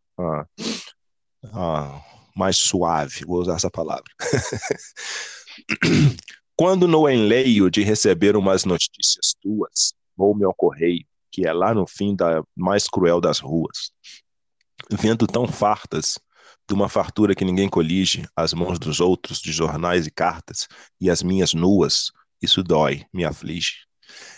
ah, 1.53 2.01
mais 2.35 2.55
suave, 2.55 3.25
vou 3.25 3.41
usar 3.41 3.55
essa 3.55 3.69
palavra. 3.69 4.05
Quando 6.55 6.87
no 6.87 7.07
enleio 7.09 7.69
de 7.69 7.83
receber 7.83 8.35
umas 8.35 8.65
notícias 8.65 9.35
tuas, 9.41 9.93
vou-me 10.15 10.43
ao 10.43 10.53
correio, 10.53 11.05
que 11.31 11.45
é 11.45 11.53
lá 11.53 11.73
no 11.73 11.85
fim 11.85 12.15
da 12.15 12.43
mais 12.55 12.87
cruel 12.87 13.21
das 13.21 13.39
ruas, 13.39 13.91
vendo 14.91 15.27
tão 15.27 15.47
fartas 15.47 16.17
de 16.67 16.73
uma 16.73 16.89
fartura 16.89 17.35
que 17.35 17.45
ninguém 17.45 17.69
colige, 17.69 18.27
as 18.35 18.53
mãos 18.53 18.79
dos 18.79 18.99
outros 18.99 19.39
de 19.39 19.51
jornais 19.51 20.07
e 20.07 20.11
cartas, 20.11 20.67
e 20.99 21.09
as 21.09 21.21
minhas 21.21 21.53
nuas, 21.53 22.11
isso 22.41 22.63
dói, 22.63 23.05
me 23.13 23.23
aflige. 23.23 23.85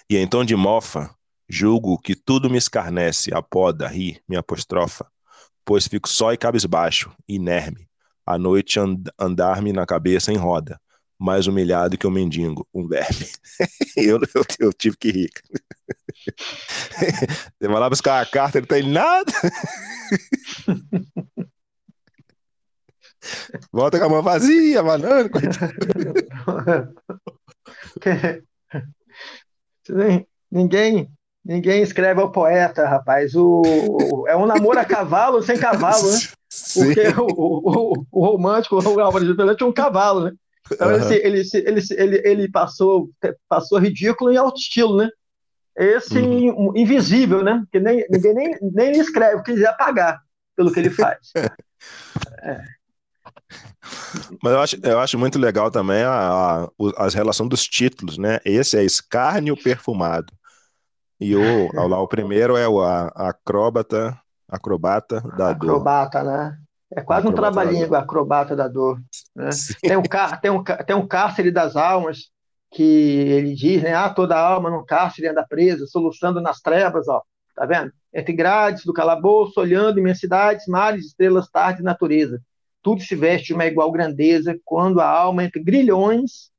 E 0.09 0.17
então 0.17 0.43
de 0.43 0.55
mofa, 0.55 1.13
julgo 1.47 1.97
que 1.97 2.15
tudo 2.15 2.49
me 2.49 2.57
escarnece, 2.57 3.33
apoda, 3.33 3.87
ri, 3.87 4.21
me 4.27 4.35
apostrofa, 4.35 5.07
depois 5.59 5.87
fico 5.87 6.09
só 6.09 6.33
e 6.33 6.37
cabisbaixo, 6.37 7.11
inerme. 7.27 7.87
À 8.25 8.37
noite 8.37 8.79
and 8.79 9.03
andar-me 9.17 9.73
na 9.73 9.85
cabeça 9.85 10.31
em 10.31 10.37
roda, 10.37 10.79
mais 11.19 11.47
humilhado 11.47 11.97
que 11.97 12.07
o 12.07 12.09
um 12.09 12.13
mendigo, 12.13 12.65
um 12.73 12.87
verme. 12.87 13.27
eu, 13.97 14.19
eu, 14.33 14.45
eu, 14.59 14.73
tive 14.73 14.95
que 14.95 15.11
rir. 15.11 15.29
Você 17.59 17.67
vai 17.67 17.79
lá 17.79 17.89
buscar 17.89 18.21
a 18.21 18.25
carta, 18.25 18.57
ele 18.57 18.67
tem 18.67 18.89
nada. 18.89 19.33
Volta 23.71 23.99
com 23.99 24.05
a 24.05 24.09
mão 24.09 24.23
vazia, 24.23 24.81
banana, 24.81 25.29
Ninguém, 30.49 31.11
ninguém 31.43 31.81
escreve 31.81 32.21
ao 32.21 32.31
poeta, 32.31 32.87
rapaz. 32.87 33.35
O, 33.35 33.61
o, 33.61 34.25
é 34.27 34.37
um 34.37 34.45
namoro 34.45 34.79
a 34.79 34.85
cavalo 34.85 35.43
sem 35.43 35.59
cavalo, 35.59 36.09
né? 36.09 36.17
Porque 36.73 37.09
o, 37.19 37.27
o, 37.27 38.05
o, 38.09 38.25
romântico, 38.25 38.81
o 38.81 38.99
Álvaro 39.01 39.25
de 39.25 39.35
Pelé, 39.35 39.53
tinha 39.53 39.67
um 39.67 39.73
cavalo, 39.73 40.23
né? 40.25 40.31
Então 40.71 40.87
uhum. 40.87 41.11
ele, 41.11 41.15
ele, 41.15 41.43
ele, 41.53 41.81
ele, 41.91 42.21
ele 42.25 42.51
passou, 42.51 43.09
passou 43.47 43.79
ridículo 43.79 44.31
em 44.31 44.37
alto 44.37 44.59
estilo, 44.59 44.97
né? 44.97 45.09
Esse 45.75 46.19
uhum. 46.19 46.73
invisível, 46.75 47.43
né? 47.43 47.63
Que 47.71 47.79
nem, 47.79 48.05
ninguém 48.09 48.33
nem, 48.33 48.57
nem 48.61 48.91
escreve, 48.91 49.43
quiser 49.43 49.75
pagar 49.77 50.19
pelo 50.55 50.71
que 50.71 50.79
ele 50.79 50.89
faz. 50.89 51.31
é. 52.43 52.63
Mas 54.43 54.53
eu 54.53 54.59
acho, 54.59 54.77
eu 54.83 54.99
acho 54.99 55.17
muito 55.17 55.39
legal 55.39 55.71
também 55.71 56.03
a, 56.03 56.65
a, 56.65 56.69
a 56.97 57.09
relação 57.09 57.47
dos 57.47 57.63
títulos, 57.63 58.17
né? 58.17 58.39
Esse 58.43 58.77
é 58.77 58.83
escárnio 58.83 59.55
perfumado. 59.55 60.33
E 61.19 61.35
o, 61.35 61.71
lá, 61.87 61.99
o 61.99 62.07
primeiro 62.07 62.57
é 62.57 62.67
o 62.67 62.81
a, 62.81 63.07
acróbata, 63.15 64.19
acrobata 64.47 65.21
da 65.21 65.51
acrobata, 65.51 65.55
dor. 65.55 65.75
Acrobata, 65.75 66.23
né? 66.23 66.57
É 66.91 67.01
quase 67.01 67.27
um 67.27 67.31
trabalhinho 67.31 67.93
acrobata 67.93 68.55
da 68.55 68.67
dor. 68.67 68.99
Né? 69.35 69.49
Tem, 69.81 69.97
um, 69.97 70.01
tem, 70.41 70.51
um, 70.51 70.63
tem 70.63 70.95
um 70.95 71.07
cárcere 71.07 71.51
das 71.51 71.75
almas 71.75 72.31
que 72.71 72.83
ele 72.83 73.53
diz, 73.53 73.81
né? 73.81 73.93
Ah, 73.93 74.09
toda 74.09 74.39
alma 74.39 74.69
num 74.69 74.85
cárcere 74.85 75.27
anda 75.27 75.45
presa, 75.47 75.85
soluçando 75.87 76.41
nas 76.41 76.61
trevas, 76.61 77.07
ó. 77.07 77.21
Tá 77.55 77.65
vendo? 77.65 77.91
Entre 78.13 78.33
grades 78.33 78.85
do 78.85 78.93
calabouço, 78.93 79.59
olhando 79.59 79.99
imensidades, 79.99 80.65
mares, 80.67 81.07
estrelas, 81.07 81.49
tarde, 81.49 81.83
natureza 81.83 82.41
tudo 82.81 83.01
se 83.01 83.15
veste 83.15 83.47
de 83.47 83.53
uma 83.53 83.65
igual 83.65 83.91
grandeza 83.91 84.59
quando 84.63 85.01
a 85.01 85.07
alma, 85.07 85.43
entre 85.43 85.61
grilhões, 85.61 86.51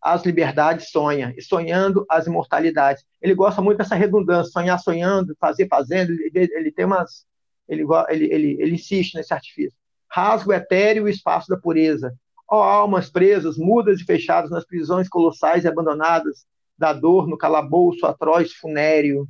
as 0.00 0.24
liberdades 0.24 0.90
sonha, 0.90 1.32
e 1.36 1.42
sonhando 1.42 2.04
as 2.08 2.26
imortalidades. 2.26 3.04
Ele 3.20 3.34
gosta 3.34 3.62
muito 3.62 3.78
dessa 3.78 3.94
redundância, 3.94 4.52
sonhar 4.52 4.78
sonhando, 4.78 5.36
fazer 5.38 5.68
fazendo, 5.68 6.10
ele, 6.12 6.30
ele 6.52 6.72
tem 6.72 6.84
umas... 6.84 7.24
Ele, 7.72 7.84
ele, 8.08 8.24
ele, 8.32 8.56
ele 8.60 8.74
insiste 8.74 9.14
nesse 9.14 9.32
artifício. 9.32 9.76
Rasgo 10.10 10.52
etéreo 10.52 11.04
o 11.04 11.08
espaço 11.08 11.48
da 11.48 11.56
pureza. 11.56 12.14
Ó 12.50 12.58
oh, 12.58 12.62
almas 12.62 13.10
presas, 13.10 13.56
mudas 13.56 14.00
e 14.00 14.04
fechadas 14.04 14.50
nas 14.50 14.66
prisões 14.66 15.08
colossais 15.08 15.64
e 15.64 15.68
abandonadas, 15.68 16.44
da 16.76 16.92
dor 16.92 17.26
no 17.26 17.38
calabouço 17.38 18.06
atroz 18.06 18.52
funéreo, 18.52 19.28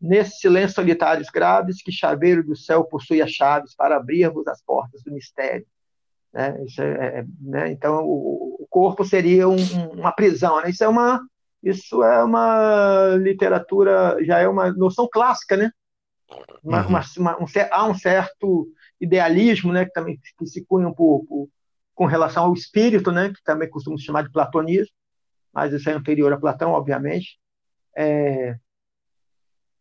Nesses 0.00 0.40
silêncios 0.40 0.74
solitários 0.74 1.28
graves, 1.28 1.82
que 1.82 1.92
chaveiro 1.92 2.42
do 2.42 2.56
céu 2.56 2.84
possui 2.84 3.20
as 3.20 3.30
chaves 3.30 3.74
para 3.74 3.96
abrirmos 3.96 4.48
as 4.48 4.62
portas 4.62 5.02
do 5.02 5.12
mistério. 5.12 5.66
Né? 6.32 6.56
É, 6.78 6.82
é, 6.82 7.24
né? 7.38 7.70
Então, 7.70 8.02
o, 8.04 8.56
o, 8.60 8.66
corpo 8.70 9.04
seria 9.04 9.46
um, 9.46 9.56
uma 9.92 10.10
prisão. 10.10 10.62
Né? 10.62 10.70
Isso 10.70 10.82
é 10.82 10.88
uma 10.88 11.20
isso 11.62 12.02
é 12.02 12.24
uma 12.24 13.14
literatura, 13.18 14.16
já 14.24 14.38
é 14.38 14.48
uma 14.48 14.72
noção 14.72 15.06
clássica, 15.12 15.58
né? 15.58 15.70
Uma, 16.62 16.82
uhum. 16.82 16.88
uma, 16.88 17.02
uma, 17.16 17.42
um, 17.42 17.46
há 17.70 17.86
um 17.86 17.94
certo 17.94 18.68
idealismo, 19.00 19.72
né, 19.72 19.84
que 19.84 19.92
também 19.92 20.18
que 20.38 20.46
se 20.46 20.64
cunha 20.64 20.88
um 20.88 20.94
pouco 20.94 21.50
com 21.94 22.06
relação 22.06 22.44
ao 22.44 22.54
espírito, 22.54 23.10
né, 23.10 23.30
que 23.30 23.42
também 23.42 23.68
costuma 23.68 23.96
se 23.96 24.04
chamar 24.04 24.22
de 24.22 24.32
platonismo, 24.32 24.94
mas 25.52 25.72
isso 25.72 25.88
é 25.88 25.92
anterior 25.92 26.32
a 26.32 26.38
Platão, 26.38 26.72
obviamente. 26.72 27.38
É, 27.96 28.56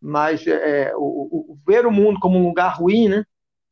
mas 0.02 0.46
é, 0.48 0.94
o, 0.96 1.00
o, 1.52 1.60
ver 1.66 1.86
o 1.86 1.92
mundo 1.92 2.20
como 2.20 2.38
um 2.38 2.48
lugar 2.48 2.76
ruim, 2.78 3.10
né? 3.10 3.24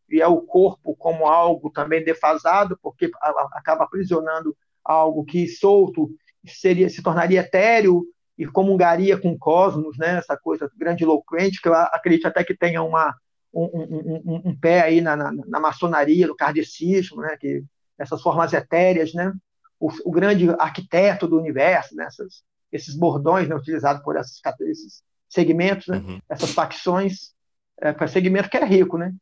E 0.09 0.21
é 0.21 0.27
o 0.27 0.41
corpo 0.41 0.95
como 0.95 1.25
algo 1.25 1.69
também 1.69 2.03
defasado, 2.03 2.77
porque 2.81 3.09
acaba 3.53 3.83
aprisionando 3.83 4.55
algo 4.83 5.25
que 5.25 5.47
solto 5.47 6.09
seria 6.45 6.89
se 6.89 7.03
tornaria 7.03 7.41
etéreo 7.41 8.05
e 8.37 8.45
comungaria 8.45 9.17
com 9.17 9.31
o 9.31 9.37
cosmos, 9.37 9.97
né? 9.97 10.17
Essa 10.17 10.37
coisa 10.37 10.69
grandiloquente 10.77 11.61
que 11.61 11.67
eu 11.67 11.73
acredito 11.73 12.27
até 12.27 12.43
que 12.43 12.55
tenha 12.55 12.83
uma 12.83 13.15
um, 13.53 13.63
um, 13.63 14.21
um, 14.25 14.41
um 14.49 14.59
pé 14.59 14.81
aí 14.81 15.01
na, 15.01 15.15
na, 15.15 15.31
na, 15.31 15.59
maçonaria, 15.59 16.27
no 16.27 16.35
kardecismo, 16.35 17.21
né? 17.21 17.35
Que 17.39 17.63
essas 17.97 18.21
formas 18.21 18.53
etéreas, 18.53 19.13
né? 19.13 19.33
O, 19.79 19.89
o 20.05 20.11
grande 20.11 20.49
arquiteto 20.59 21.27
do 21.27 21.37
universo, 21.37 21.95
né? 21.95 22.05
Essas, 22.05 22.43
esses 22.71 22.95
bordões 22.95 23.47
né? 23.47 23.55
utilizados 23.55 24.03
por 24.03 24.15
esses, 24.17 24.39
esses 24.61 25.03
segmentos, 25.27 25.87
né? 25.87 25.97
Uhum. 25.97 26.21
essas 26.29 26.51
facções, 26.51 27.33
é, 27.79 27.91
para 27.91 28.07
segmento 28.07 28.49
que 28.49 28.57
é 28.57 28.65
rico, 28.65 28.97
né? 28.97 29.13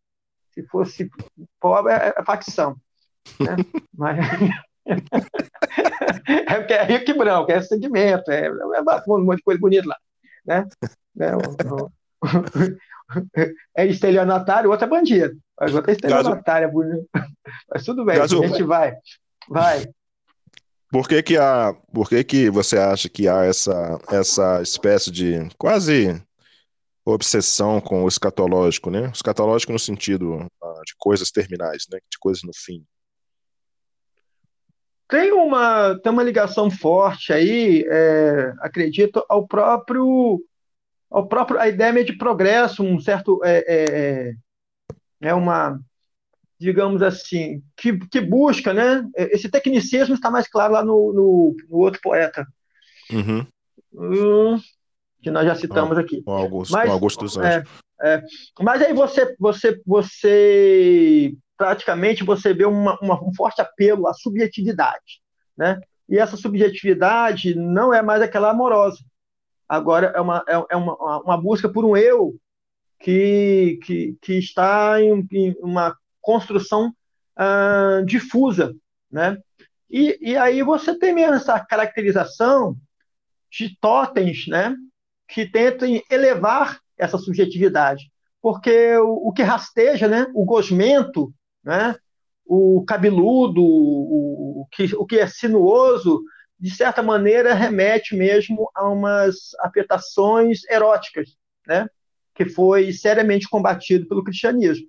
Se 0.52 0.64
fosse 0.64 1.10
pobre, 1.60 1.94
é, 1.94 2.14
é 2.18 2.24
facção. 2.24 2.76
Né? 3.40 3.56
Mas... 3.94 4.18
é 4.88 6.56
porque 6.56 6.74
é 6.74 6.84
rico 6.84 7.12
e 7.12 7.14
branco, 7.14 7.52
é 7.52 7.62
segmento, 7.62 8.32
é, 8.32 8.46
é 8.46 8.82
um 9.08 9.24
monte 9.24 9.38
de 9.38 9.44
coisa 9.44 9.60
bonita 9.60 9.88
lá. 9.88 9.98
Né? 10.46 10.68
É, 11.20 11.36
o, 11.36 11.40
o, 11.40 11.92
é 13.78 13.86
estelionatário, 13.88 14.70
o 14.70 14.72
outro 14.72 14.86
é 14.86 14.90
bandido. 14.90 15.38
Mas 15.60 15.74
outro 15.74 15.92
é 15.92 15.94
estelionatário, 15.94 16.68
é 16.68 16.72
bonito. 16.72 17.10
Mas 17.70 17.84
tudo 17.84 18.06
bem, 18.06 18.20
a 18.20 18.28
gente 18.28 18.64
vai. 18.64 18.96
Vai. 19.50 19.86
Por 20.92 21.08
que 21.08 21.22
que, 21.24 21.38
há, 21.38 21.76
por 21.94 22.08
que 22.08 22.24
que 22.24 22.50
você 22.50 22.78
acha 22.78 23.10
que 23.10 23.28
há 23.28 23.44
essa, 23.44 24.00
essa 24.10 24.62
espécie 24.62 25.12
de 25.12 25.50
quase 25.58 26.22
obsessão 27.04 27.80
com 27.80 28.04
o 28.04 28.08
escatológico, 28.08 28.90
né? 28.90 29.08
O 29.08 29.12
escatológico 29.12 29.72
no 29.72 29.80
sentido 29.80 30.36
uh, 30.36 30.82
de 30.86 30.96
coisas 30.98 31.32
terminais, 31.32 31.86
né? 31.92 32.00
De 32.10 32.18
coisas 32.20 32.44
no 32.44 32.52
fim. 32.54 32.84
Tem 35.08 35.32
uma, 35.32 36.00
tem 36.00 36.12
uma 36.12 36.24
ligação 36.24 36.70
forte 36.70 37.32
aí, 37.32 37.86
é, 37.88 38.54
acredito, 38.60 39.24
ao 39.30 39.48
próprio, 39.48 40.42
ao 41.10 41.28
próprio, 41.28 41.60
a 41.60 41.68
ideia 41.68 42.04
de 42.04 42.18
progresso, 42.18 42.84
um 42.84 43.00
certo, 43.00 43.40
é, 43.44 43.64
é, 43.68 44.34
é 45.22 45.34
uma, 45.34 45.80
digamos 46.60 47.04
assim, 47.04 47.62
que, 47.78 47.98
que 48.08 48.20
busca, 48.20 48.74
né? 48.74 49.08
Esse 49.16 49.50
tecnicismo 49.50 50.16
está 50.16 50.32
mais 50.32 50.48
claro 50.48 50.74
lá 50.74 50.84
no, 50.84 51.14
no, 51.14 51.56
no 51.70 51.78
outro 51.78 52.02
poeta. 52.02 52.48
Uhum. 53.12 53.46
Hum, 53.94 54.60
que 55.22 55.30
nós 55.30 55.46
já 55.46 55.56
citamos 55.56 55.98
ah, 55.98 56.02
aqui. 56.02 56.24
O 56.26 56.32
Augusto, 56.32 56.72
mas, 56.72 56.90
o 56.90 56.94
Augusto 56.94 57.20
dos 57.24 57.38
Anjos. 57.38 57.70
É, 58.02 58.16
é, 58.16 58.24
mas 58.60 58.82
aí 58.82 58.94
você, 58.94 59.36
você, 59.40 59.80
você 59.86 61.36
praticamente 61.58 62.24
você 62.24 62.54
vê 62.54 62.66
uma, 62.66 62.98
uma, 63.02 63.24
um 63.24 63.34
forte 63.34 63.62
apelo 63.62 64.08
à 64.08 64.14
subjetividade, 64.14 65.22
né? 65.58 65.80
E 66.08 66.20
essa 66.20 66.38
subjetividade 66.38 67.56
não 67.56 67.94
é 67.94 68.02
mais 68.02 68.22
aquela 68.22 68.52
amorosa. 68.52 69.00
Agora 69.68 70.14
é 70.16 70.22
uma, 70.22 70.44
é, 70.48 70.66
é 70.72 70.76
uma, 70.76 71.22
uma 71.22 71.38
busca 71.42 71.68
por 71.68 71.84
um 71.84 71.98
eu 71.98 72.36
que, 73.00 73.80
que, 73.84 74.18
que 74.22 74.34
está 74.34 75.02
em, 75.02 75.28
em 75.32 75.56
uma 75.60 75.98
construção 76.22 76.94
uh, 77.38 78.06
difusa, 78.06 78.76
né? 79.12 79.38
E, 79.90 80.18
e 80.22 80.38
aí 80.38 80.62
você 80.64 80.98
tem 80.98 81.14
mesmo 81.14 81.36
essa 81.36 81.60
caracterização 81.60 82.76
de 83.52 83.78
totens, 83.80 84.48
né? 84.48 84.76
Que 85.28 85.46
tentam 85.50 85.88
elevar 86.10 86.80
essa 86.98 87.18
subjetividade, 87.18 88.12
porque 88.42 88.96
o, 88.98 89.30
o 89.30 89.34
que 89.34 89.42
rasteja, 89.42 90.08
né? 90.08 90.28
O 90.34 90.46
gosmento, 90.46 91.34
né? 91.66 91.96
O 92.46 92.86
cabeludo, 92.86 93.62
o, 93.62 94.62
o, 94.62 94.68
que, 94.72 94.96
o 94.96 95.06
que 95.06 95.18
é 95.18 95.28
sinuoso, 95.28 96.22
de 96.60 96.70
certa 96.70 97.02
maneira 97.02 97.54
remete 97.54 98.16
mesmo 98.16 98.70
a 98.76 98.88
umas 98.88 99.56
afetações 99.60 100.64
eróticas, 100.70 101.36
né? 101.68 101.90
Que 102.34 102.46
foi 102.46 102.94
seriamente 102.94 103.50
combatido 103.50 104.08
pelo 104.08 104.24
cristianismo. 104.24 104.88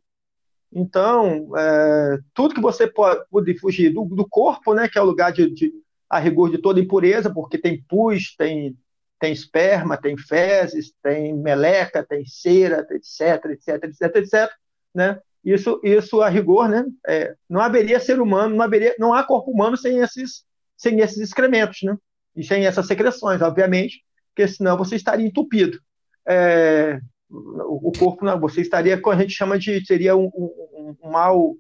Então, 0.73 1.57
é, 1.57 2.19
tudo 2.35 2.55
que 2.55 2.61
você 2.61 2.87
pode, 2.87 3.25
pode 3.31 3.59
fugir 3.59 3.95
do, 3.95 4.05
do, 4.05 4.29
corpo, 4.29 4.75
né, 4.75 4.89
que 4.89 4.99
é 4.99 5.01
o 5.01 5.07
lugar 5.07 5.33
de, 5.33 5.49
de, 5.49 5.73
a 6.11 6.19
rigor 6.19 6.51
de 6.51 6.59
toda 6.59 6.81
impureza, 6.81 7.33
porque 7.33 7.57
tem 7.57 7.83
pus, 7.89 8.35
tem, 8.37 8.77
tem 9.19 9.33
esperma, 9.33 9.97
tem 9.97 10.17
fezes, 10.17 10.93
tem 11.03 11.35
meleca, 11.35 12.05
tem 12.05 12.27
cera, 12.27 12.87
etc, 12.91 13.45
etc, 13.53 13.85
etc, 13.85 14.17
etc, 14.17 14.51
né? 14.95 15.21
Isso, 15.47 15.81
isso 15.85 16.21
a 16.21 16.29
rigor, 16.29 16.69
né? 16.69 16.85
É, 17.07 17.37
não 17.49 17.61
haveria 17.61 18.01
ser 18.01 18.21
humano, 18.21 18.57
não 18.57 18.65
haveria, 18.65 18.97
não 18.99 19.15
há 19.15 19.23
corpo 19.23 19.53
humano 19.53 19.77
sem 19.77 19.99
esses, 19.99 20.45
sem 20.77 20.99
esses 20.99 21.19
excrementos, 21.19 21.79
né? 21.85 21.97
E 22.35 22.43
sem 22.43 22.67
essas 22.67 22.89
secreções, 22.89 23.41
obviamente, 23.41 24.05
porque 24.35 24.49
senão 24.49 24.77
você 24.77 24.97
estaria 24.97 25.25
entupido. 25.25 25.79
É, 26.27 26.99
o 27.31 27.93
corpo 27.97 28.25
não, 28.25 28.41
você 28.41 28.61
estaria 28.61 29.01
com 29.01 29.09
a 29.09 29.17
gente 29.17 29.35
chama 29.35 29.57
de 29.57 29.87
seria 29.87 30.17
um, 30.17 30.25
um, 30.35 30.97
um 31.01 31.11
mal, 31.11 31.55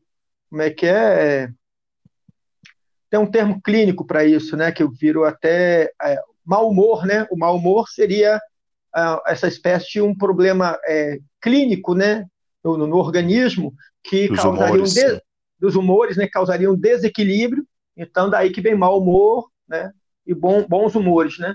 como 0.51 0.62
é 0.62 0.70
que 0.70 0.87
é? 0.87 1.44
é? 1.44 1.51
Tem 3.09 3.20
um 3.20 3.31
termo 3.31 3.62
clínico 3.62 4.05
para 4.05 4.25
isso, 4.25 4.57
né? 4.57 4.72
Que 4.72 4.83
eu 4.83 4.90
viro 4.90 5.22
até 5.22 5.92
é, 6.03 6.18
mau 6.44 6.68
humor, 6.68 7.07
né? 7.07 7.25
O 7.31 7.37
mau 7.37 7.57
humor 7.57 7.88
seria 7.88 8.37
uh, 8.96 9.20
essa 9.29 9.46
espécie 9.46 9.92
de 9.92 10.01
um 10.01 10.12
problema 10.12 10.77
é, 10.88 11.20
clínico, 11.40 11.94
né? 11.94 12.27
No, 12.66 12.76
no, 12.76 12.87
no 12.88 12.96
organismo 12.96 13.72
que 14.02 14.26
dos 14.26 14.40
causaria 14.40 14.74
humores, 14.74 14.90
um 14.90 14.94
de, 14.94 15.22
dos 15.61 15.76
humores, 15.76 16.16
né? 16.16 16.26
Causaria 16.26 16.70
um 16.70 16.76
desequilíbrio. 16.76 17.64
Então 17.96 18.29
daí 18.29 18.50
que 18.50 18.61
vem 18.61 18.74
mau 18.74 18.98
humor, 18.98 19.48
né? 19.68 19.92
E 20.26 20.35
bom, 20.35 20.66
bons 20.66 20.96
humores, 20.96 21.38
né? 21.38 21.55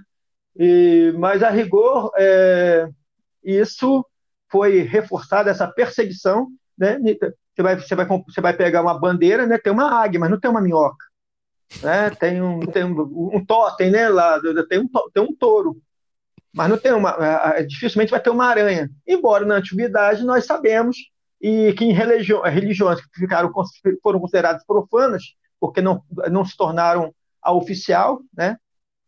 E, 0.55 1.13
mas 1.17 1.43
a 1.43 1.49
rigor 1.49 2.11
é, 2.17 2.89
isso 3.43 4.05
foi 4.49 4.83
reforçada 4.83 5.51
essa 5.51 5.67
perseguição, 5.67 6.47
né? 6.77 6.97
Você 7.53 7.61
vai, 7.61 7.75
você 7.75 7.93
vai, 7.95 8.05
você 8.05 8.41
vai 8.41 8.53
pegar 8.53 8.81
uma 8.81 8.97
bandeira, 8.97 9.45
né? 9.45 9.57
Tem 9.57 9.73
uma 9.73 10.01
águia, 10.01 10.19
mas 10.19 10.29
não 10.29 10.39
tem 10.39 10.49
uma 10.49 10.61
minhoca, 10.61 11.05
né? 11.83 12.09
Tem 12.11 12.41
um, 12.41 12.61
tem 12.61 12.85
um, 12.85 13.35
um 13.35 13.45
totem, 13.45 13.91
né? 13.91 14.07
Lá 14.07 14.39
tem 14.69 14.79
um, 14.79 14.87
tem 15.13 15.21
um 15.23 15.35
touro, 15.35 15.77
mas 16.53 16.69
não 16.69 16.77
tem 16.77 16.93
uma, 16.93 17.15
dificilmente 17.67 18.11
vai 18.11 18.19
ter 18.19 18.29
uma 18.29 18.45
aranha. 18.45 18.89
Embora 19.07 19.45
na 19.45 19.55
antiguidade 19.55 20.23
nós 20.23 20.45
sabemos 20.45 20.97
e 21.41 21.73
que 21.73 21.85
em 21.85 21.93
religiões 21.93 23.01
que 23.01 23.19
ficaram 23.19 23.51
foram 24.03 24.19
consideradas 24.19 24.65
profanas 24.65 25.23
porque 25.59 25.81
não 25.81 26.03
não 26.29 26.43
se 26.43 26.55
tornaram 26.57 27.13
a 27.41 27.53
oficial, 27.53 28.19
né? 28.35 28.57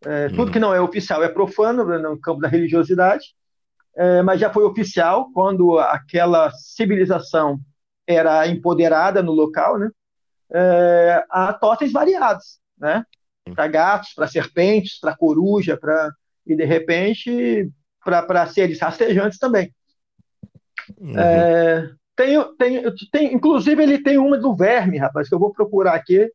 É, 0.05 0.27
tudo 0.29 0.51
que 0.51 0.59
não 0.59 0.73
é 0.73 0.81
oficial 0.81 1.23
é 1.23 1.29
profano 1.29 1.85
no 1.97 2.19
campo 2.19 2.41
da 2.41 2.47
religiosidade 2.47 3.33
é, 3.95 4.21
mas 4.21 4.39
já 4.39 4.51
foi 4.51 4.63
oficial 4.63 5.29
quando 5.33 5.77
aquela 5.79 6.51
civilização 6.51 7.59
era 8.07 8.47
empoderada 8.47 9.21
no 9.21 9.31
local, 9.31 9.77
né? 9.77 9.89
É, 10.51 11.23
há 11.29 11.53
totens 11.53 11.91
variados, 11.91 12.59
né? 12.77 13.05
Para 13.53 13.67
gatos, 13.67 14.13
para 14.13 14.27
serpentes, 14.27 14.99
para 14.99 15.15
coruja, 15.15 15.77
para 15.77 16.11
e 16.45 16.55
de 16.55 16.65
repente 16.65 17.71
para 18.03 18.47
seres 18.47 18.79
rastejantes 18.79 19.39
também. 19.39 19.73
Uhum. 20.99 21.17
É, 21.17 21.89
tem, 22.15 22.55
tem, 22.57 22.95
tem, 23.11 23.33
inclusive 23.33 23.81
ele 23.81 24.03
tem 24.03 24.17
uma 24.17 24.37
do 24.37 24.53
verme, 24.53 24.97
rapaz, 24.97 25.29
que 25.29 25.35
eu 25.35 25.39
vou 25.39 25.53
procurar 25.53 25.93
aqui. 25.93 26.29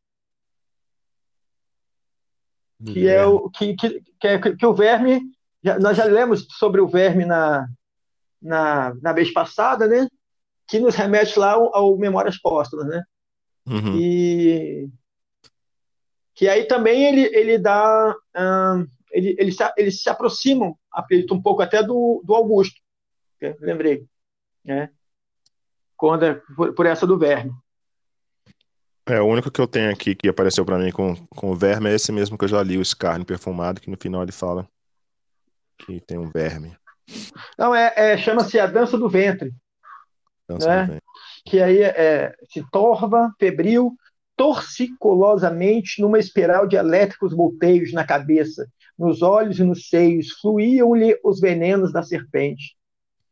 Que 2.84 3.08
é 3.08 3.26
o 3.26 3.50
que, 3.50 3.74
que, 3.74 4.02
que, 4.20 4.28
é, 4.28 4.38
que 4.38 4.64
o 4.64 4.72
verme 4.72 5.20
já, 5.62 5.78
nós 5.78 5.96
já 5.96 6.04
lemos 6.04 6.46
sobre 6.50 6.80
o 6.80 6.86
verme 6.86 7.24
na, 7.24 7.68
na, 8.40 8.94
na 9.02 9.12
vez 9.12 9.32
passada, 9.32 9.88
né? 9.88 10.06
Que 10.66 10.78
nos 10.78 10.94
remete 10.94 11.38
lá 11.38 11.52
ao, 11.52 11.74
ao 11.74 11.98
Memórias 11.98 12.38
Póstumas, 12.38 12.86
né? 12.86 13.02
Uhum. 13.66 13.98
E 13.98 14.88
que 16.34 16.48
aí 16.48 16.64
também 16.66 17.04
ele, 17.04 17.36
ele 17.36 17.58
dá. 17.58 18.14
Ele, 19.18 19.36
ele 19.38 19.52
se, 19.52 19.72
eles 19.76 20.02
se 20.02 20.08
aproximam, 20.08 20.76
acredito, 20.92 21.34
um 21.34 21.42
pouco 21.42 21.60
até 21.60 21.82
do, 21.82 22.22
do 22.24 22.34
Augusto, 22.34 22.80
lembrei, 23.60 24.06
né? 24.64 24.90
Quando, 25.96 26.24
é, 26.24 26.34
por, 26.54 26.72
por, 26.72 26.86
essa 26.86 27.06
do 27.06 27.18
verme. 27.18 27.52
É, 29.04 29.20
o 29.20 29.26
único 29.26 29.50
que 29.50 29.60
eu 29.60 29.66
tenho 29.66 29.90
aqui 29.90 30.14
que 30.14 30.28
apareceu 30.28 30.64
para 30.64 30.78
mim 30.78 30.92
com, 30.92 31.16
com 31.28 31.50
o 31.50 31.56
verme 31.56 31.90
é 31.90 31.94
esse 31.94 32.12
mesmo 32.12 32.38
que 32.38 32.44
eu 32.44 32.48
já 32.48 32.62
li, 32.62 32.78
o 32.78 32.84
Scarne 32.84 33.24
Perfumado, 33.24 33.80
que 33.80 33.90
no 33.90 33.96
final 33.96 34.22
ele 34.22 34.30
fala 34.30 34.68
que 35.78 36.00
tem 36.00 36.18
um 36.18 36.30
verme. 36.30 36.76
Não, 37.58 37.74
é, 37.74 37.92
é 37.96 38.18
chama-se 38.18 38.58
a 38.60 38.66
dança 38.66 38.96
do 38.96 39.08
ventre. 39.08 39.52
Dança 40.48 40.68
né? 40.68 40.82
do 40.82 40.92
ventre. 40.92 41.04
Que 41.44 41.60
aí 41.60 41.82
é, 41.82 42.36
se 42.48 42.64
torva, 42.70 43.34
febril, 43.38 43.96
torcicolosamente 44.38 46.00
numa 46.00 46.18
espiral 46.18 46.66
de 46.66 46.76
elétricos 46.76 47.34
volteios 47.34 47.92
na 47.92 48.06
cabeça, 48.06 48.70
nos 48.98 49.22
olhos 49.22 49.58
e 49.60 49.64
nos 49.64 49.88
seios, 49.88 50.32
fluíam-lhe 50.40 51.18
os 51.22 51.40
venenos 51.40 51.92
da 51.92 52.02
serpente. 52.02 52.76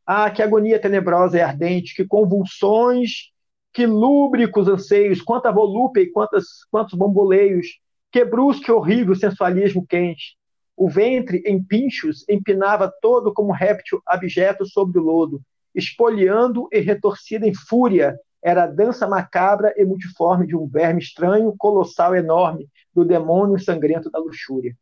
Ah, 0.07 0.31
que 0.31 0.43
agonia 0.43 0.79
tenebrosa 0.79 1.39
e 1.39 1.41
ardente, 1.41 1.95
que 1.95 2.07
convulsões, 2.07 3.33
que 3.73 3.87
lúbricos 3.87 4.69
anseios, 4.69 5.21
quanta 5.21 5.51
volúpia 5.51 6.01
e 6.01 6.11
quantas, 6.11 6.65
quantos 6.71 6.97
bamboleios, 6.97 7.67
que 8.13 8.25
brusco 8.25 8.71
e 8.71 8.73
horrível 8.73 9.15
sensualismo 9.15 9.85
quente. 9.87 10.37
O 10.77 10.89
ventre, 10.89 11.43
em 11.45 11.63
pinchos, 11.63 12.25
empinava 12.29 12.93
todo 13.03 13.33
como 13.35 13.53
réptil 13.53 14.01
abjeto 14.07 14.65
sobre 14.65 15.01
o 15.01 15.03
lodo, 15.03 15.43
espoliando 15.75 16.69
e 16.73 16.81
retorcida 16.81 17.47
em 17.47 17.55
fúria, 17.55 18.17
era 18.43 18.65
a 18.65 18.67
dança 18.67 19.09
macabra 19.09 19.75
e 19.77 19.85
multiforme 19.85 20.47
de 20.47 20.55
um 20.57 20.69
verme 20.69 21.01
estranho, 21.03 21.55
colossal, 21.59 22.15
enorme, 22.15 22.69
do 22.95 23.05
demônio 23.05 23.59
sangrento 23.59 24.11
da 24.11 24.19
luxúria. 24.19 24.77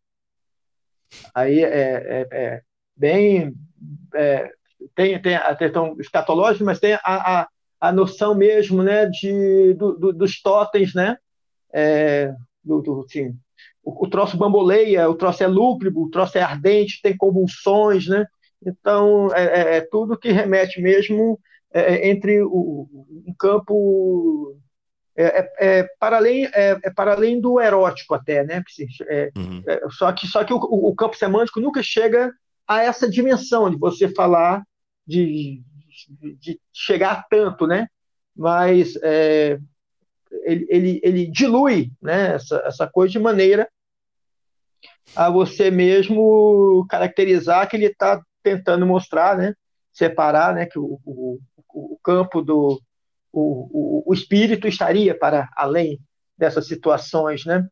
Aí 1.34 1.62
é, 1.62 1.68
é, 1.68 2.28
é 2.30 2.62
bem. 2.96 3.54
É, 4.14 4.50
tem, 4.94 5.20
tem 5.20 5.36
a 5.36 5.54
questão 5.54 5.96
escatológica, 5.98 6.64
mas 6.64 6.80
tem 6.80 6.94
a, 6.94 7.00
a, 7.04 7.48
a 7.80 7.92
noção 7.92 8.34
mesmo 8.34 8.82
né, 8.82 9.06
de, 9.06 9.74
do, 9.74 9.92
do, 9.98 10.12
dos 10.12 10.40
totens, 10.40 10.94
né? 10.94 11.16
É, 11.72 12.32
do, 12.62 12.80
do, 12.80 13.00
assim, 13.00 13.36
o, 13.82 14.04
o 14.04 14.08
troço 14.08 14.36
bamboleia, 14.36 15.08
o 15.08 15.14
troço 15.14 15.42
é 15.42 15.46
lúbrico, 15.46 16.04
o 16.04 16.10
troço 16.10 16.38
é 16.38 16.42
ardente, 16.42 17.00
tem 17.02 17.16
convulsões, 17.16 18.06
né? 18.06 18.26
Então, 18.64 19.28
é, 19.34 19.76
é, 19.76 19.80
tudo 19.80 20.18
que 20.18 20.30
remete 20.30 20.80
mesmo 20.80 21.38
é 21.72 22.08
entre 22.08 22.42
o, 22.42 22.88
um 23.26 23.34
campo 23.38 24.56
é, 25.16 25.52
é, 25.58 25.88
para 25.98 26.16
além 26.16 26.46
é, 26.52 26.74
para 26.90 27.12
além 27.12 27.40
do 27.40 27.60
erótico 27.60 28.14
até, 28.14 28.42
né? 28.42 28.62
Uhum. 29.36 29.62
só 29.90 30.12
que 30.12 30.26
só 30.26 30.42
que 30.44 30.52
o, 30.52 30.56
o, 30.56 30.94
campo 30.94 31.16
semântico 31.16 31.60
nunca 31.60 31.82
chega 31.82 32.32
a 32.66 32.82
essa 32.82 33.08
dimensão 33.08 33.70
de 33.70 33.76
você 33.76 34.08
falar 34.08 34.64
de, 35.06 35.62
de 36.40 36.60
chegar 36.72 37.26
tanto, 37.30 37.66
né? 37.66 37.86
Mas 38.36 38.96
ele, 40.44 40.66
ele, 40.68 41.00
ele 41.02 41.26
dilui 41.26 41.92
né, 42.02 42.34
essa, 42.34 42.62
essa 42.66 42.86
coisa 42.88 43.12
de 43.12 43.18
maneira 43.18 43.68
a 45.14 45.30
você 45.30 45.70
mesmo 45.70 46.86
caracterizar 46.88 47.68
que 47.68 47.76
ele 47.76 47.86
está 47.86 48.20
tentando 48.42 48.86
mostrar, 48.86 49.36
né, 49.36 49.54
separar, 49.92 50.54
né, 50.54 50.66
que 50.66 50.78
o, 50.78 50.98
o, 51.04 51.38
o 51.72 51.98
campo 52.02 52.42
do 52.42 52.80
o, 53.34 54.10
o, 54.10 54.14
espírito 54.14 54.68
estaria 54.68 55.16
para 55.16 55.48
além 55.56 56.00
dessas 56.36 56.66
situações, 56.66 57.44
né? 57.44 57.66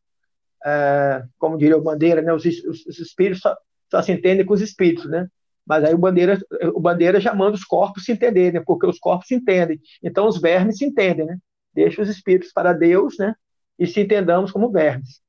É, 0.64 1.25
como 1.38 1.59
diria 1.59 1.77
o 1.77 1.83
Bandeira, 1.83 2.22
né, 2.22 2.33
os, 2.33 2.44
os, 2.44 2.87
os 2.87 2.98
espíritos 2.98 3.40
só, 3.40 3.57
só, 3.90 4.03
se 4.03 4.12
entendem 4.12 4.46
com 4.46 4.55
os 4.55 4.61
espíritos, 4.61 5.11
né? 5.11 5.27
Mas 5.66 5.85
aí 5.85 5.94
o 5.94 5.98
Bandeira, 5.98 6.40
o 6.75 6.81
Bandeira 6.81 7.20
já 7.20 7.35
manda 7.35 7.57
os 7.57 7.64
corpos 7.64 8.05
se 8.05 8.12
entenderem, 8.12 8.53
né? 8.53 8.62
porque 8.66 8.87
os 8.87 8.98
corpos 8.98 9.29
se 9.29 9.35
entendem. 9.35 9.81
Então 10.03 10.27
os 10.27 10.40
vermes 10.40 10.79
se 10.79 10.85
entendem, 10.85 11.27
né? 11.27 11.38
Deixa 11.72 12.03
os 12.03 12.09
espíritos 12.09 12.53
para 12.53 12.72
Deus, 12.72 13.16
né? 13.18 13.35
E 13.79 13.87
se 13.87 14.01
entendamos 14.01 14.51
como 14.51 14.70
vermes 14.70 15.22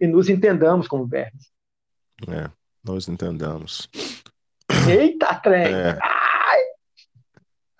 e 0.00 0.06
nos 0.06 0.28
entendamos 0.28 0.86
como 0.86 1.06
vermes. 1.06 1.50
É, 2.28 2.50
nos 2.84 3.08
entendamos. 3.08 3.88
Eita, 4.88 5.34
trem! 5.36 5.74
É. 5.74 5.98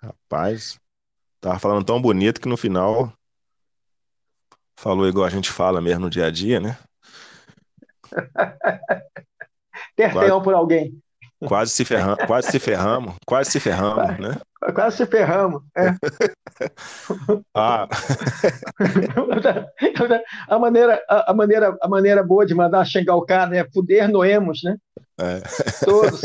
Rapaz, 0.01 0.79
tava 1.41 1.59
falando 1.59 1.85
tão 1.85 2.01
bonito 2.01 2.39
que 2.39 2.47
no 2.47 2.55
final 2.55 3.11
falou 4.77 5.07
igual 5.07 5.25
a 5.25 5.29
gente 5.29 5.51
fala 5.51 5.81
mesmo 5.81 6.05
no 6.05 6.09
dia 6.09 6.25
a 6.25 6.31
dia, 6.31 6.59
né? 6.59 6.77
Terteão 9.95 10.41
por 10.41 10.53
alguém. 10.53 11.01
Quase 11.47 11.71
se 11.71 11.85
ferramos, 11.85 12.25
quase 12.25 12.51
se 12.51 12.59
ferramos, 12.59 13.15
quase 13.25 13.51
se 13.51 13.61
ferramos, 13.61 14.19
né? 14.19 14.37
Quase 14.73 14.97
se 14.97 15.05
ferramos. 15.05 15.63
É. 15.75 15.91
ah. 17.55 17.87
a, 20.49 20.59
maneira, 20.59 21.01
a, 21.09 21.31
a, 21.31 21.33
maneira, 21.33 21.77
a 21.81 21.87
maneira 21.87 22.21
boa 22.23 22.45
de 22.45 22.53
mandar 22.53 22.85
xingar 22.85 23.15
o 23.15 23.25
cara 23.25 23.55
é 23.55 23.65
fuder 23.71 24.09
noemos, 24.09 24.61
né? 24.63 24.75
É. 25.17 25.39
Todos. 25.85 26.21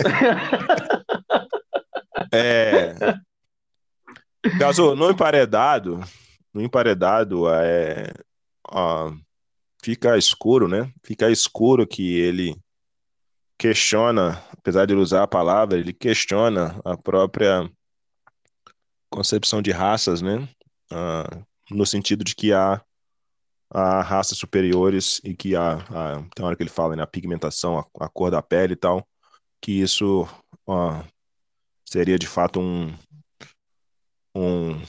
é. 2.32 2.92
Caso 4.59 4.94
no 4.94 5.11
emparedado, 5.11 6.00
no 6.52 6.62
emparedado 6.62 7.48
é, 7.48 8.12
ó, 8.68 9.12
fica 9.83 10.16
escuro, 10.16 10.68
né? 10.68 10.92
Fica 11.02 11.30
escuro 11.30 11.87
que 11.87 12.18
ele 12.18 12.57
questiona, 13.59 14.42
apesar 14.52 14.87
de 14.87 14.92
ele 14.92 15.00
usar 15.00 15.22
a 15.22 15.28
palavra, 15.28 15.78
ele 15.78 15.92
questiona 15.92 16.80
a 16.85 16.96
própria 16.96 17.70
concepção 19.11 19.62
de 19.62 19.70
raças, 19.70 20.20
né? 20.20 20.48
Ah, 20.90 21.28
no 21.70 21.87
sentido 21.87 22.24
de 22.24 22.35
que 22.35 22.52
há, 22.52 22.83
há 23.70 24.02
raças 24.02 24.37
superiores 24.37 25.20
e 25.24 25.35
que 25.35 25.57
há, 25.57 25.74
há, 25.74 26.22
tem 26.35 26.44
hora 26.44 26.57
que 26.57 26.62
ele 26.62 26.70
fala, 26.70 26.96
né? 26.96 27.02
A 27.02 27.07
pigmentação, 27.07 27.78
a, 27.78 27.87
a 28.04 28.09
cor 28.09 28.30
da 28.30 28.42
pele 28.42 28.74
e 28.74 28.76
tal, 28.76 29.07
que 29.61 29.72
isso 29.72 30.26
seria 31.87 32.18
de 32.18 32.26
fato 32.26 32.61
um, 32.61 32.92
um, 34.35 34.81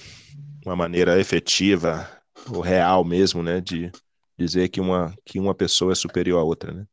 uma 0.66 0.76
maneira 0.76 1.20
efetiva 1.20 2.10
ou 2.50 2.62
real 2.62 3.04
mesmo, 3.04 3.42
né, 3.44 3.62
de 3.62 3.92
dizer 4.38 4.70
que 4.70 4.82
uma, 4.82 5.14
que 5.26 5.40
uma 5.40 5.56
pessoa 5.56 5.92
é 5.92 5.96
superior 5.96 6.40
à 6.40 6.44
outra, 6.44 6.74
né? 6.74 6.86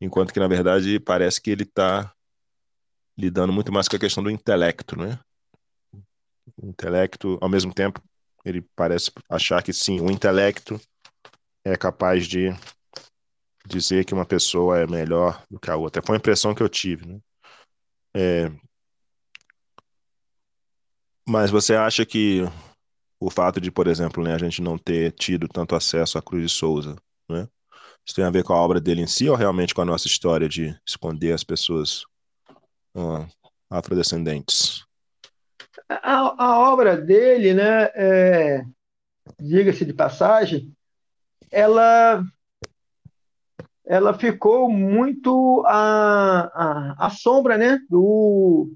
Enquanto 0.00 0.32
que, 0.32 0.40
na 0.40 0.48
verdade, 0.48 1.00
parece 1.00 1.40
que 1.40 1.50
ele 1.50 1.62
está 1.62 2.12
lidando 3.16 3.52
muito 3.52 3.72
mais 3.72 3.88
com 3.88 3.96
a 3.96 3.98
questão 3.98 4.22
do 4.22 4.30
intelecto, 4.30 4.98
né? 4.98 5.18
O 6.56 6.68
intelecto, 6.68 7.38
ao 7.40 7.48
mesmo 7.48 7.72
tempo, 7.72 8.00
ele 8.44 8.62
parece 8.76 9.10
achar 9.28 9.62
que 9.62 9.72
sim, 9.72 10.00
o 10.00 10.10
intelecto 10.10 10.80
é 11.64 11.76
capaz 11.76 12.26
de 12.26 12.50
dizer 13.66 14.04
que 14.04 14.14
uma 14.14 14.24
pessoa 14.24 14.78
é 14.78 14.86
melhor 14.86 15.42
do 15.50 15.58
que 15.58 15.70
a 15.70 15.76
outra. 15.76 16.02
Foi 16.04 16.16
a 16.16 16.18
impressão 16.18 16.54
que 16.54 16.62
eu 16.62 16.68
tive, 16.68 17.06
né? 17.06 17.18
É... 18.14 18.65
Mas 21.28 21.50
você 21.50 21.74
acha 21.74 22.06
que 22.06 22.42
o 23.20 23.30
fato 23.30 23.60
de, 23.60 23.70
por 23.70 23.86
exemplo, 23.86 24.22
né, 24.22 24.34
a 24.34 24.38
gente 24.38 24.62
não 24.62 24.78
ter 24.78 25.12
tido 25.12 25.48
tanto 25.48 25.74
acesso 25.74 26.16
a 26.16 26.22
Cruz 26.22 26.42
de 26.42 26.48
Souza, 26.56 26.96
né? 27.28 27.48
Isso 28.06 28.14
tem 28.14 28.24
a 28.24 28.30
ver 28.30 28.44
com 28.44 28.52
a 28.52 28.56
obra 28.56 28.80
dele 28.80 29.02
em 29.02 29.06
si 29.06 29.28
ou 29.28 29.34
realmente 29.34 29.74
com 29.74 29.80
a 29.80 29.84
nossa 29.84 30.06
história 30.06 30.48
de 30.48 30.78
esconder 30.86 31.32
as 31.32 31.42
pessoas 31.42 32.04
uh, 32.94 33.26
afrodescendentes? 33.68 34.84
A, 35.88 36.44
a, 36.44 36.70
obra 36.72 36.96
dele, 36.96 37.52
né, 37.52 37.90
é, 37.94 38.64
diga-se 39.40 39.84
de 39.84 39.92
passagem, 39.92 40.72
ela 41.50 42.22
ela 43.84 44.12
ficou 44.14 44.68
muito 44.68 45.62
à, 45.64 46.50
à, 46.54 47.06
à 47.06 47.10
sombra 47.10 47.56
né, 47.56 47.78
do, 47.88 48.72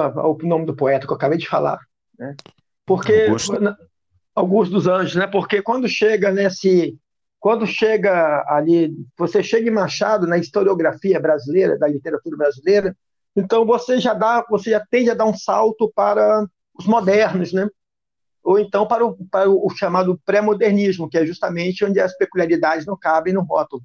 o 0.00 0.38
nome 0.42 0.66
do 0.66 0.74
poeta 0.74 1.06
que 1.06 1.12
eu 1.12 1.16
acabei 1.16 1.38
de 1.38 1.48
falar. 1.48 1.78
Né? 2.18 2.34
Porque 2.86 3.26
Augusto. 3.26 3.76
Augusto 4.34 4.72
dos 4.72 4.86
Anjos, 4.86 5.14
né? 5.14 5.26
Porque 5.26 5.62
quando 5.62 5.88
chega 5.88 6.30
nesse 6.32 6.98
quando 7.38 7.66
chega 7.66 8.42
ali, 8.48 8.90
você 9.18 9.42
chega 9.42 9.68
em 9.68 9.72
Machado 9.72 10.26
na 10.26 10.38
historiografia 10.38 11.20
brasileira, 11.20 11.78
da 11.78 11.86
literatura 11.86 12.38
brasileira, 12.38 12.96
então 13.36 13.66
você 13.66 14.00
já 14.00 14.14
dá, 14.14 14.42
você 14.48 14.70
já 14.70 14.82
tende 14.90 15.10
a 15.10 15.14
dar 15.14 15.26
um 15.26 15.36
salto 15.36 15.92
para 15.94 16.46
os 16.74 16.86
modernos, 16.86 17.52
né? 17.52 17.68
ou 18.44 18.58
então 18.58 18.86
para 18.86 19.04
o, 19.04 19.16
para 19.30 19.48
o 19.48 19.70
chamado 19.70 20.20
pré-modernismo, 20.24 21.08
que 21.08 21.16
é 21.16 21.24
justamente 21.24 21.84
onde 21.84 21.98
as 21.98 22.14
peculiaridades 22.16 22.84
não 22.84 22.96
cabem 22.96 23.32
no 23.32 23.42
rótulo. 23.42 23.82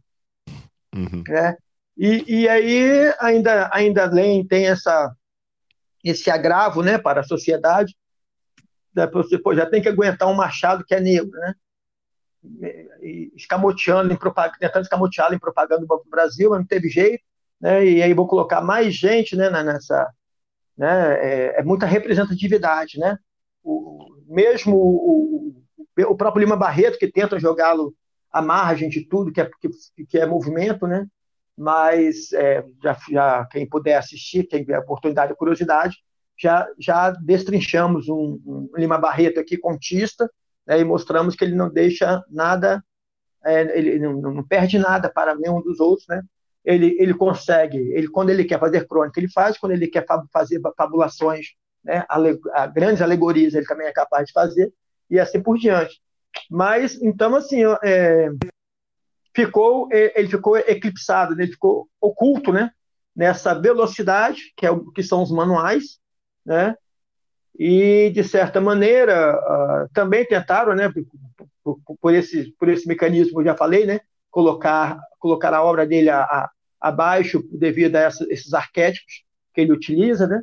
Uhum. 0.93 1.23
Né? 1.27 1.55
E, 1.97 2.41
e 2.41 2.49
aí, 2.49 3.13
ainda, 3.19 3.69
ainda 3.73 4.03
além, 4.03 4.45
tem 4.45 4.67
essa, 4.67 5.15
esse 6.03 6.29
agravo 6.29 6.81
né, 6.81 6.97
para 6.97 7.21
a 7.21 7.23
sociedade, 7.23 7.95
né, 8.95 9.07
você 9.07 9.37
pô, 9.37 9.53
já 9.55 9.65
tem 9.65 9.81
que 9.81 9.89
aguentar 9.89 10.27
um 10.27 10.35
machado 10.35 10.83
que 10.85 10.93
é 10.93 10.99
negro, 10.99 11.31
né? 11.31 11.53
escamoteando, 13.35 14.13
em 14.13 14.17
tentando 14.59 14.83
escamoteá-lo 14.83 15.35
em 15.35 15.39
propaganda 15.39 15.85
do 15.85 16.09
Brasil, 16.09 16.49
mas 16.49 16.59
não 16.59 16.65
teve 16.65 16.87
jeito, 16.87 17.23
né? 17.59 17.85
e 17.85 18.01
aí 18.01 18.13
vou 18.13 18.27
colocar 18.27 18.61
mais 18.61 18.93
gente 18.93 19.35
né, 19.35 19.49
nessa... 19.49 20.09
Né, 20.77 21.13
é, 21.19 21.59
é 21.59 21.63
muita 21.63 21.85
representatividade, 21.85 22.97
né? 22.97 23.17
O, 23.61 24.15
mesmo 24.29 24.77
o, 24.77 25.63
o, 26.07 26.15
próprio 26.15 26.39
Lima 26.39 26.55
Barreto, 26.55 26.97
que 26.97 27.11
tenta 27.11 27.37
jogá-lo 27.37 27.93
à 28.31 28.41
margem 28.41 28.87
de 28.87 29.01
tudo 29.01 29.33
que 29.33 29.41
é, 29.41 29.49
que, 29.59 30.05
que 30.05 30.17
é 30.17 30.25
movimento, 30.25 30.87
né? 30.87 31.05
Mas 31.59 32.31
é, 32.31 32.63
já, 32.81 32.97
já, 33.11 33.45
quem 33.47 33.67
puder 33.67 33.97
assistir, 33.97 34.45
quem 34.45 34.61
tiver 34.61 34.79
oportunidade 34.79 35.33
e 35.33 35.35
curiosidade, 35.35 35.97
já, 36.41 36.65
já 36.79 37.11
destrinchamos 37.11 38.07
um, 38.07 38.39
um 38.45 38.69
Lima 38.77 38.97
Barreto 38.97 39.41
aqui 39.41 39.57
contista 39.57 40.31
né, 40.65 40.79
e 40.79 40.85
mostramos 40.85 41.35
que 41.35 41.43
ele 41.43 41.55
não 41.55 41.69
deixa 41.69 42.23
nada, 42.29 42.81
é, 43.43 43.77
ele 43.77 43.99
não, 43.99 44.13
não, 44.13 44.41
perde 44.41 44.79
nada 44.79 45.09
para 45.09 45.35
nenhum 45.35 45.61
dos 45.61 45.81
outros, 45.81 46.07
né? 46.07 46.21
Ele, 46.63 46.95
ele 46.97 47.13
consegue, 47.13 47.77
ele 47.77 48.07
quando 48.07 48.29
ele 48.29 48.45
quer 48.45 48.59
fazer 48.59 48.87
crônica, 48.87 49.19
ele 49.19 49.29
faz, 49.29 49.57
quando 49.57 49.73
ele 49.73 49.87
quer 49.87 50.05
fazer 50.31 50.61
fabulações 50.77 51.47
né, 51.83 52.05
grandes 52.73 53.01
alegorias 53.01 53.53
ele 53.53 53.65
também 53.65 53.87
é 53.87 53.91
capaz 53.91 54.27
de 54.27 54.31
fazer, 54.31 54.71
e 55.09 55.19
assim 55.19 55.41
por 55.41 55.57
diante. 55.57 56.01
Mas, 56.49 57.01
então, 57.01 57.35
assim, 57.35 57.63
é, 57.83 58.29
ficou, 59.45 59.87
ele 59.91 60.27
ficou 60.27 60.57
eclipsado, 60.57 61.35
né, 61.35 61.43
ele 61.43 61.51
ficou 61.51 61.87
oculto, 61.99 62.51
né, 62.51 62.71
nessa 63.15 63.53
velocidade, 63.53 64.53
que, 64.55 64.65
é 64.65 64.71
o, 64.71 64.91
que 64.91 65.03
são 65.03 65.21
os 65.21 65.31
manuais, 65.31 65.99
né, 66.45 66.75
e, 67.57 68.09
de 68.11 68.23
certa 68.23 68.61
maneira, 68.61 69.35
uh, 69.35 69.89
também 69.93 70.25
tentaram, 70.25 70.73
né, 70.73 70.89
por, 71.61 71.79
por, 71.99 72.13
esse, 72.13 72.53
por 72.57 72.69
esse 72.69 72.87
mecanismo 72.87 73.33
que 73.33 73.39
eu 73.39 73.51
já 73.51 73.55
falei, 73.57 73.85
né, 73.85 73.99
colocar, 74.31 74.97
colocar 75.19 75.53
a 75.53 75.61
obra 75.61 75.85
dele 75.85 76.09
a, 76.09 76.21
a, 76.21 76.49
abaixo 76.79 77.43
devido 77.51 77.97
a 77.97 77.99
essa, 77.99 78.25
esses 78.29 78.53
arquétipos 78.53 79.25
que 79.53 79.61
ele 79.61 79.73
utiliza, 79.73 80.25
né, 80.25 80.41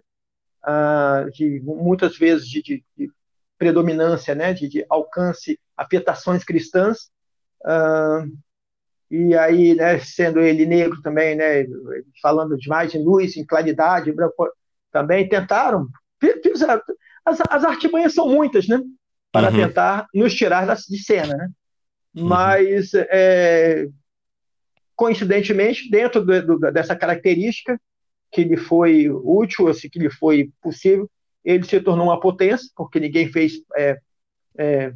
uh, 0.66 1.30
de 1.30 1.60
muitas 1.64 2.18
vezes 2.18 2.46
de, 2.46 2.62
de, 2.62 2.84
de 2.96 3.10
predominância, 3.56 4.34
né, 4.34 4.52
de, 4.52 4.68
de, 4.68 4.84
alcance, 4.90 5.58
afetações 5.74 6.44
cristãs, 6.44 7.10
uh, 7.64 8.30
e 9.10 9.34
aí, 9.36 9.74
né, 9.74 9.98
sendo 10.00 10.40
ele 10.40 10.66
negro 10.66 11.00
também, 11.00 11.36
né, 11.36 11.64
falando 12.20 12.56
de 12.56 12.68
mais 12.68 12.94
em 12.94 13.02
luz, 13.02 13.36
em 13.36 13.44
claridade, 13.44 14.12
branco, 14.12 14.48
também 14.90 15.28
tentaram, 15.28 15.86
fizeram, 16.42 16.80
as, 17.24 17.40
as 17.48 17.64
artimanhas 17.64 18.14
são 18.14 18.28
muitas, 18.28 18.66
né, 18.66 18.80
para 19.30 19.50
uhum. 19.50 19.56
tentar 19.56 20.06
nos 20.12 20.34
tirar 20.34 20.66
de 20.74 20.98
cena, 20.98 21.36
né, 21.36 21.48
uhum. 22.16 22.26
mas 22.26 22.92
é, 22.94 23.86
coincidentemente, 24.96 25.88
dentro 25.88 26.24
do, 26.24 26.58
do, 26.58 26.72
dessa 26.72 26.96
característica, 26.96 27.80
que 28.32 28.42
lhe 28.42 28.56
foi 28.56 29.08
útil, 29.08 29.68
assim, 29.68 29.88
que 29.88 30.00
lhe 30.00 30.10
foi 30.10 30.50
possível, 30.60 31.08
ele 31.44 31.64
se 31.64 31.80
tornou 31.80 32.06
uma 32.06 32.18
potência, 32.18 32.68
porque 32.74 32.98
ninguém 32.98 33.30
fez 33.30 33.52
é, 33.76 33.98
é, 34.58 34.92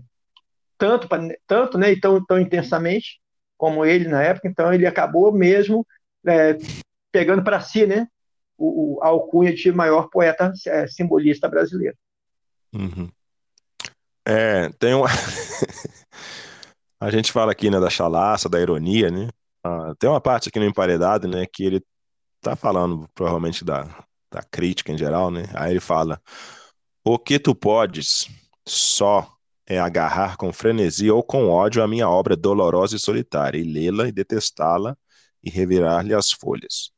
tanto, 0.77 1.09
tanto 1.47 1.79
né, 1.79 1.93
e 1.93 2.01
tão, 2.01 2.25
tão 2.25 2.41
intensamente 2.41 3.21
como 3.61 3.85
ele 3.85 4.09
na 4.09 4.23
época, 4.23 4.49
então 4.49 4.73
ele 4.73 4.87
acabou 4.87 5.31
mesmo 5.31 5.87
é, 6.27 6.57
pegando 7.13 7.45
para 7.45 7.61
si 7.61 7.87
né, 7.87 8.09
o, 8.57 8.95
o, 8.97 9.03
a 9.03 9.09
alcunha 9.09 9.55
de 9.55 9.71
maior 9.71 10.09
poeta 10.09 10.51
é, 10.67 10.87
simbolista 10.87 11.47
brasileiro. 11.47 11.95
Uhum. 12.73 13.11
É, 14.25 14.71
tem 14.79 14.95
uma... 14.95 15.09
a 16.99 17.11
gente 17.11 17.31
fala 17.31 17.53
aqui 17.53 17.69
né, 17.69 17.79
da 17.79 17.91
chalaça, 17.91 18.49
da 18.49 18.59
ironia, 18.59 19.11
né? 19.11 19.29
Ah, 19.63 19.93
tem 19.99 20.09
uma 20.09 20.23
parte 20.23 20.49
aqui 20.49 20.59
no 20.59 20.65
Emparedado, 20.65 21.29
né, 21.29 21.45
que 21.45 21.63
ele 21.63 21.85
tá 22.41 22.57
falando 22.57 23.07
provavelmente 23.15 23.63
da, 23.63 23.83
da 24.33 24.43
crítica 24.43 24.91
em 24.91 24.97
geral, 24.97 25.31
né? 25.31 25.45
Aí 25.53 25.73
ele 25.73 25.81
fala: 25.81 26.19
O 27.05 27.19
que 27.19 27.39
tu 27.39 27.55
podes 27.55 28.27
só 28.67 29.31
é 29.71 29.79
agarrar 29.79 30.37
com 30.37 30.53
frenesi 30.53 31.09
ou 31.13 31.23
com 31.23 31.49
ódio 31.49 31.81
a 31.81 31.87
minha 31.87 32.09
obra 32.09 32.37
dolorosa 32.37 32.97
e 32.97 32.99
solitária, 32.99 33.57
e 33.57 33.63
lê-la 33.63 34.09
e 34.09 34.13
detestá-la 34.13 34.99
e 35.45 35.49
revirar-lhe 35.49 36.13
as 36.13 36.33
folhas, 36.33 36.91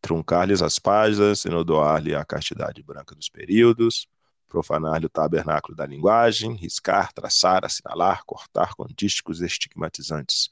truncar-lhes 0.00 0.62
as 0.62 0.78
páginas, 0.78 1.44
enodoar-lhe 1.44 2.14
a 2.14 2.24
castidade 2.24 2.82
branca 2.82 3.14
dos 3.14 3.28
períodos, 3.28 4.08
profanar-lhe 4.48 5.04
o 5.04 5.10
tabernáculo 5.10 5.76
da 5.76 5.84
linguagem, 5.84 6.56
riscar, 6.56 7.12
traçar, 7.12 7.62
assinalar, 7.62 8.24
cortar 8.24 8.74
com 8.74 8.86
dísticos 8.96 9.42
estigmatizantes 9.42 10.48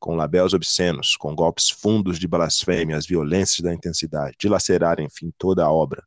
com 0.00 0.16
labéus 0.16 0.52
obscenos, 0.52 1.16
com 1.16 1.32
golpes 1.32 1.70
fundos 1.70 2.18
de 2.18 2.26
blasfêmia, 2.26 2.96
as 2.96 3.06
violências 3.06 3.60
da 3.60 3.72
intensidade, 3.72 4.36
dilacerar, 4.36 4.98
enfim, 4.98 5.32
toda 5.38 5.64
a 5.64 5.70
obra. 5.70 6.04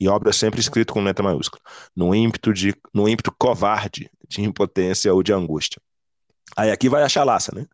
E 0.00 0.08
obra 0.08 0.32
sempre 0.32 0.60
escrito 0.60 0.94
com 0.94 1.04
letra 1.04 1.22
maiúscula, 1.22 1.60
no 1.94 2.14
ímpeto, 2.14 2.54
de, 2.54 2.74
no 2.92 3.06
ímpeto 3.06 3.30
covarde 3.38 4.10
de 4.26 4.42
impotência 4.42 5.12
ou 5.12 5.22
de 5.22 5.32
angústia. 5.32 5.80
Aí 6.56 6.70
aqui 6.70 6.88
vai 6.88 7.02
a 7.02 7.08
chalaça, 7.08 7.52
né? 7.54 7.66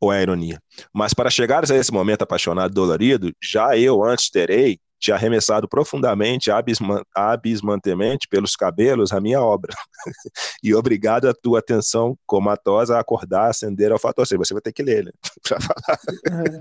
Ou 0.00 0.12
é 0.12 0.18
a 0.18 0.22
ironia. 0.22 0.60
Mas 0.92 1.14
para 1.14 1.30
chegares 1.30 1.70
a 1.70 1.76
esse 1.76 1.92
momento 1.92 2.22
apaixonado 2.22 2.72
e 2.72 2.74
dolorido, 2.74 3.32
já 3.40 3.76
eu 3.76 4.02
antes 4.02 4.28
terei 4.28 4.78
te 4.98 5.12
arremessado 5.12 5.68
profundamente, 5.68 6.50
abisma, 6.50 7.04
abismantemente 7.14 8.26
pelos 8.28 8.56
cabelos 8.56 9.12
a 9.12 9.20
minha 9.20 9.40
obra. 9.40 9.72
e 10.62 10.74
obrigado 10.74 11.28
a 11.28 11.34
tua 11.34 11.60
atenção 11.60 12.18
comatosa 12.26 12.96
a 12.96 13.00
acordar, 13.00 13.50
acender 13.50 13.92
ao 13.92 13.98
fator. 13.98 14.26
Você 14.26 14.52
vai 14.52 14.62
ter 14.62 14.72
que 14.72 14.82
ler, 14.82 15.04
né? 15.04 15.12
Pra 15.48 15.58
falar. 15.60 16.60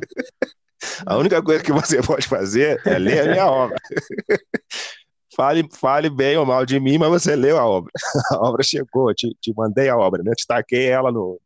a 1.05 1.18
única 1.18 1.41
coisa 1.41 1.63
que 1.63 1.72
você 1.72 2.01
pode 2.01 2.28
fazer 2.28 2.80
é 2.86 2.99
ler 2.99 3.28
a 3.28 3.32
minha 3.32 3.47
obra. 3.47 3.78
fale, 5.38 5.70
fale 5.72 6.10
bem 6.10 6.36
ou 6.36 6.46
mal 6.46 6.66
de 6.66 6.80
mim, 6.80 6.98
mas 6.98 7.10
você 7.10 7.36
leu 7.36 7.60
a 7.60 7.66
obra. 7.66 7.92
A 8.34 8.38
obra 8.48 8.64
chegou, 8.64 9.14
te, 9.14 9.34
te 9.40 9.54
mandei 9.56 9.88
a 9.88 9.98
obra, 9.98 10.24
né? 10.24 10.32
Te 10.36 10.46
taquei 10.48 10.88
ela 10.88 11.12
no. 11.12 11.40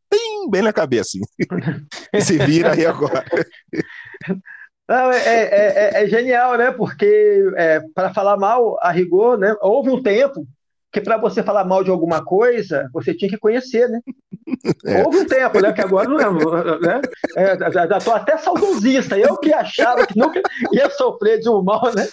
bem 0.50 0.62
na 0.62 0.72
cabeça. 0.72 1.18
Assim. 1.18 2.20
se 2.22 2.38
vira 2.40 2.74
aí 2.74 2.86
agora. 2.86 3.26
Não, 4.88 5.12
é, 5.12 5.18
é, 5.18 5.44
é, 5.46 6.04
é, 6.04 6.08
genial, 6.08 6.58
né? 6.58 6.70
Porque 6.72 7.46
para 7.96 8.14
falar 8.14 8.36
mal, 8.36 8.78
a 8.82 8.92
rigor, 8.92 9.38
né? 9.38 9.56
Houve 9.62 9.90
um 9.90 10.02
tempo 10.02 10.46
que 10.92 11.00
para 11.00 11.18
você 11.18 11.42
falar 11.42 11.64
mal 11.64 11.82
de 11.84 11.90
alguma 11.90 12.24
coisa, 12.26 12.90
você 12.92 13.14
tinha 13.14 13.30
que 13.30 13.38
conhecer, 13.38 13.88
né? 13.88 14.02
É. 14.86 15.04
Houve 15.04 15.20
um 15.20 15.26
tempo, 15.26 15.60
né? 15.60 15.72
Que 15.74 15.82
agora 15.82 16.08
não 16.08 16.20
é, 16.20 16.80
né? 16.80 17.02
É, 17.36 17.72
já 17.72 18.16
até 18.16 18.38
saudosista. 18.38 19.18
Eu 19.18 19.38
que 19.38 19.54
achava 19.54 20.06
que 20.06 20.18
nunca 20.18 20.42
ia 20.72 20.90
sofrer 20.90 21.40
de 21.40 21.50
um 21.50 21.62
mal, 21.62 21.84
né? 21.96 22.08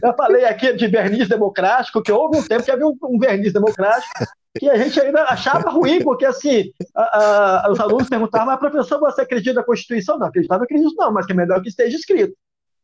Já 0.00 0.12
falei 0.14 0.44
aqui 0.44 0.72
de 0.72 0.86
verniz 0.86 1.28
democrático, 1.28 2.02
que 2.02 2.12
houve 2.12 2.38
um 2.38 2.42
tempo 2.42 2.64
que 2.64 2.70
havia 2.70 2.86
um, 2.86 2.96
um 3.04 3.18
verniz 3.18 3.52
democrático 3.52 4.26
que 4.58 4.68
a 4.68 4.76
gente 4.76 5.00
ainda 5.00 5.22
achava 5.24 5.70
ruim, 5.70 6.02
porque 6.02 6.24
assim, 6.24 6.70
a, 6.94 7.66
a, 7.66 7.70
os 7.70 7.78
alunos 7.78 8.08
perguntavam, 8.08 8.46
mas 8.46 8.58
professor, 8.58 8.98
você 8.98 9.22
acredita 9.22 9.60
na 9.60 9.64
Constituição? 9.64 10.18
Não, 10.18 10.26
acreditava, 10.26 10.64
acredito 10.64 10.94
não, 10.96 11.12
mas 11.12 11.26
que 11.26 11.32
é 11.32 11.36
melhor 11.36 11.62
que 11.62 11.68
esteja 11.68 11.96
escrito. 11.96 12.34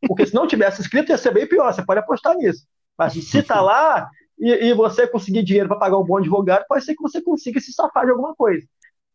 Porque 0.06 0.26
se 0.26 0.34
não 0.34 0.46
tivesse 0.46 0.82
escrito, 0.82 1.10
ia 1.10 1.18
ser 1.18 1.32
bem 1.32 1.46
pior, 1.46 1.72
você 1.72 1.84
pode 1.84 2.00
apostar 2.00 2.36
nisso. 2.36 2.64
Mas 2.96 3.12
se 3.14 3.38
está 3.38 3.60
lá, 3.60 4.08
e, 4.44 4.66
e 4.66 4.74
você 4.74 5.06
conseguir 5.06 5.42
dinheiro 5.42 5.68
para 5.68 5.78
pagar 5.78 5.98
um 5.98 6.04
bom 6.04 6.18
advogado, 6.18 6.66
pode 6.68 6.84
ser 6.84 6.94
que 6.94 7.02
você 7.02 7.22
consiga 7.22 7.58
se 7.60 7.72
safar 7.72 8.04
de 8.04 8.10
alguma 8.10 8.34
coisa. 8.34 8.66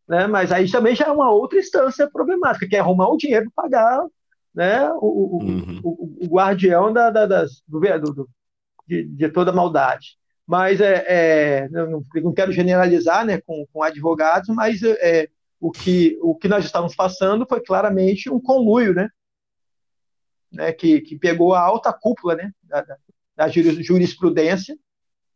Né? 0.08 0.26
Mas 0.26 0.52
aí 0.52 0.70
também 0.72 0.96
já 0.96 1.06
é 1.06 1.12
uma 1.12 1.30
outra 1.30 1.60
instância 1.60 2.10
problemática, 2.10 2.68
que 2.68 2.76
é 2.76 2.80
arrumar 2.80 3.10
o 3.10 3.18
dinheiro 3.18 3.52
para 3.54 3.64
pagar 3.64 4.08
né, 4.56 4.92
o, 4.94 5.38
uhum. 5.44 5.80
o, 5.84 6.26
o, 6.26 6.28
guardião 6.28 6.92
da, 6.92 7.12
da, 7.12 7.28
das, 7.28 7.62
do, 7.68 7.80
do, 7.80 8.30
de, 8.88 9.04
de, 9.04 9.30
toda 9.30 9.54
maldade. 9.54 10.18
Mas 10.48 10.82
é, 10.82 11.06
é 11.08 11.70
não, 11.70 12.04
não, 12.16 12.34
quero 12.34 12.52
generalizar 12.52 13.24
né, 13.24 13.40
com, 13.40 13.68
com 13.72 13.84
advogados, 13.84 14.50
mas 14.50 14.82
é, 14.82 15.30
o, 15.60 15.70
que, 15.70 16.18
o 16.24 16.34
que 16.34 16.48
nós 16.48 16.66
estamos 16.66 16.96
passando 16.96 17.46
foi 17.48 17.62
claramente 17.62 18.32
um 18.32 18.42
conluio, 18.42 18.96
né, 18.96 19.10
né, 20.52 20.74
que, 20.74 21.02
que 21.02 21.20
pegou 21.20 21.54
a 21.54 21.62
alta 21.62 21.94
cúpula 21.94 22.36
né, 22.36 22.52
da, 22.64 22.84
da 23.36 23.48
jurisprudência 23.48 24.76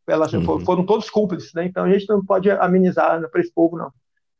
elas 0.07 0.33
uhum. 0.33 0.59
foram 0.65 0.85
todos 0.85 1.09
cúmplices, 1.09 1.53
né? 1.53 1.65
Então 1.65 1.83
a 1.85 1.91
gente 1.91 2.07
não 2.09 2.23
pode 2.23 2.49
amenizar 2.49 3.29
para 3.29 3.41
esse 3.41 3.53
povo, 3.53 3.77
não. 3.77 3.91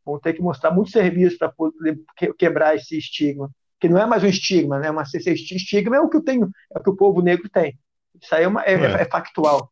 Vão 0.06 0.20
ter 0.20 0.34
que 0.34 0.42
mostrar 0.42 0.72
muito 0.72 0.92
serviço 0.92 1.38
para 1.38 1.50
poder 1.50 1.98
quebrar 2.38 2.76
esse 2.76 2.98
estigma, 2.98 3.50
que 3.80 3.88
não 3.88 3.98
é 3.98 4.06
mais 4.06 4.24
um 4.24 4.28
estigma, 4.28 4.80
né? 4.80 4.92
Mas 4.92 5.14
esse 5.14 5.32
estigma 5.32 5.96
é 5.96 6.02
o 6.02 6.10
que 6.10 6.18
eu 6.18 6.24
tenho, 6.24 6.50
é 6.76 6.80
o 6.80 6.84
que 6.84 6.90
o 6.90 6.96
povo 6.96 7.22
negro 7.22 7.50
tem. 7.50 7.78
Isso 8.22 8.36
aí 8.36 8.44
é, 8.44 8.48
uma, 8.48 8.62
é, 8.64 8.74
é. 8.74 9.02
é 9.02 9.06
factual. 9.06 9.72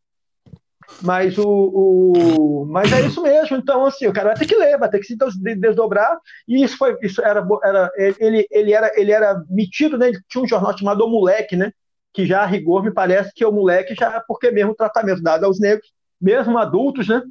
Mas 1.01 1.37
o, 1.37 1.47
o, 1.47 2.65
mas 2.65 2.91
é 2.91 3.01
isso 3.01 3.21
mesmo. 3.21 3.57
Então 3.57 3.85
assim, 3.85 4.07
o 4.07 4.13
cara 4.13 4.29
vai 4.29 4.37
ter 4.37 4.45
que 4.45 4.55
ler, 4.55 4.77
vai 4.77 4.89
ter 4.89 4.99
que 4.99 5.05
se 5.05 5.17
desdobrar. 5.57 6.17
E 6.47 6.63
isso 6.63 6.77
foi, 6.77 6.97
isso 7.01 7.21
era, 7.21 7.45
era 7.63 7.91
ele, 7.97 8.47
ele 8.49 8.73
era, 8.73 8.91
ele 8.99 9.11
era 9.11 9.43
metido, 9.49 9.97
né? 9.97 10.09
Ele 10.09 10.19
tinha 10.29 10.43
um 10.43 10.47
jornal 10.47 10.77
chamado 10.77 11.05
O 11.05 11.09
Moleque, 11.09 11.55
né? 11.55 11.71
Que 12.13 12.25
já 12.25 12.41
a 12.41 12.45
rigor 12.45 12.83
me 12.83 12.91
parece 12.91 13.33
que 13.33 13.45
o 13.45 13.51
moleque 13.51 13.95
já, 13.95 14.19
porque 14.27 14.51
mesmo 14.51 14.71
o 14.71 14.75
tratamento 14.75 15.21
dado 15.21 15.45
aos 15.45 15.59
negros, 15.59 15.87
mesmo 16.19 16.57
adultos, 16.57 17.07
né? 17.07 17.23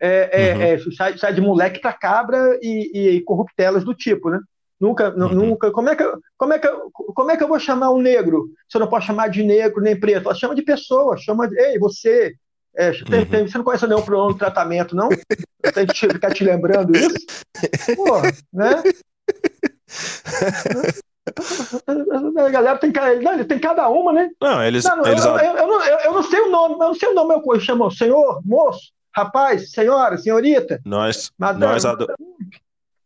É, 0.00 0.30
é, 0.32 0.54
uhum. 0.54 0.62
é, 0.62 0.78
sai, 0.96 1.18
sai, 1.18 1.34
de 1.34 1.42
moleque 1.42 1.78
para 1.78 1.92
cabra 1.92 2.58
e, 2.62 2.90
e, 2.94 3.08
e, 3.16 3.20
corruptelas 3.20 3.84
do 3.84 3.94
tipo, 3.94 4.30
né? 4.30 4.40
Nunca, 4.80 5.10
uhum. 5.14 5.28
nunca. 5.28 5.70
Como 5.70 5.90
é, 5.90 5.96
que, 5.96 6.10
como, 6.38 6.54
é 6.54 6.58
que, 6.58 6.68
como 7.14 7.30
é 7.30 7.36
que 7.36 7.44
eu 7.44 7.48
vou 7.48 7.60
chamar 7.60 7.90
um 7.90 8.00
negro 8.00 8.48
se 8.66 8.78
eu 8.78 8.80
não 8.80 8.88
posso 8.88 9.06
chamar 9.06 9.28
de 9.28 9.42
negro 9.42 9.82
nem 9.82 9.98
preto? 9.98 10.24
Ela 10.24 10.34
chama 10.34 10.54
de 10.54 10.62
pessoa, 10.62 11.18
chama 11.18 11.46
de. 11.46 11.58
Ei, 11.60 11.78
você. 11.78 12.32
É, 12.74 12.92
tem, 12.92 13.26
tem, 13.26 13.46
você 13.46 13.58
não 13.58 13.64
conhece 13.64 13.86
nenhum 13.86 14.00
pronome 14.00 14.32
de 14.32 14.38
tratamento, 14.38 14.96
não? 14.96 15.10
Tenho 15.74 15.86
que 15.86 16.08
ficar 16.08 16.32
te 16.32 16.44
lembrando 16.44 16.96
isso? 16.96 17.16
Pô, 17.94 18.22
né? 18.52 18.82
A 22.38 22.48
galera 22.48 22.78
tem, 22.78 22.92
não, 23.22 23.44
tem 23.44 23.58
cada 23.58 23.88
uma, 23.88 24.12
né? 24.12 24.30
Não, 24.40 24.62
eles. 24.62 24.84
Não, 24.84 25.04
eles... 25.06 25.24
Eu, 25.24 25.36
eu, 25.38 25.56
eu, 25.56 25.66
não, 25.66 25.84
eu, 25.84 26.12
não, 26.12 26.22
sei 26.22 26.40
o 26.40 26.50
nome, 26.50 26.74
eu 26.74 26.78
não 26.78 26.94
sei 26.94 27.08
o 27.08 27.14
nome, 27.14 27.34
eu 27.34 27.60
chamo 27.60 27.90
senhor, 27.90 28.40
moço, 28.44 28.92
rapaz, 29.14 29.70
senhora, 29.72 30.18
senhorita. 30.18 30.80
Nós, 30.84 31.30
madame. 31.38 31.72
nós 31.72 31.84
ado... 31.84 32.06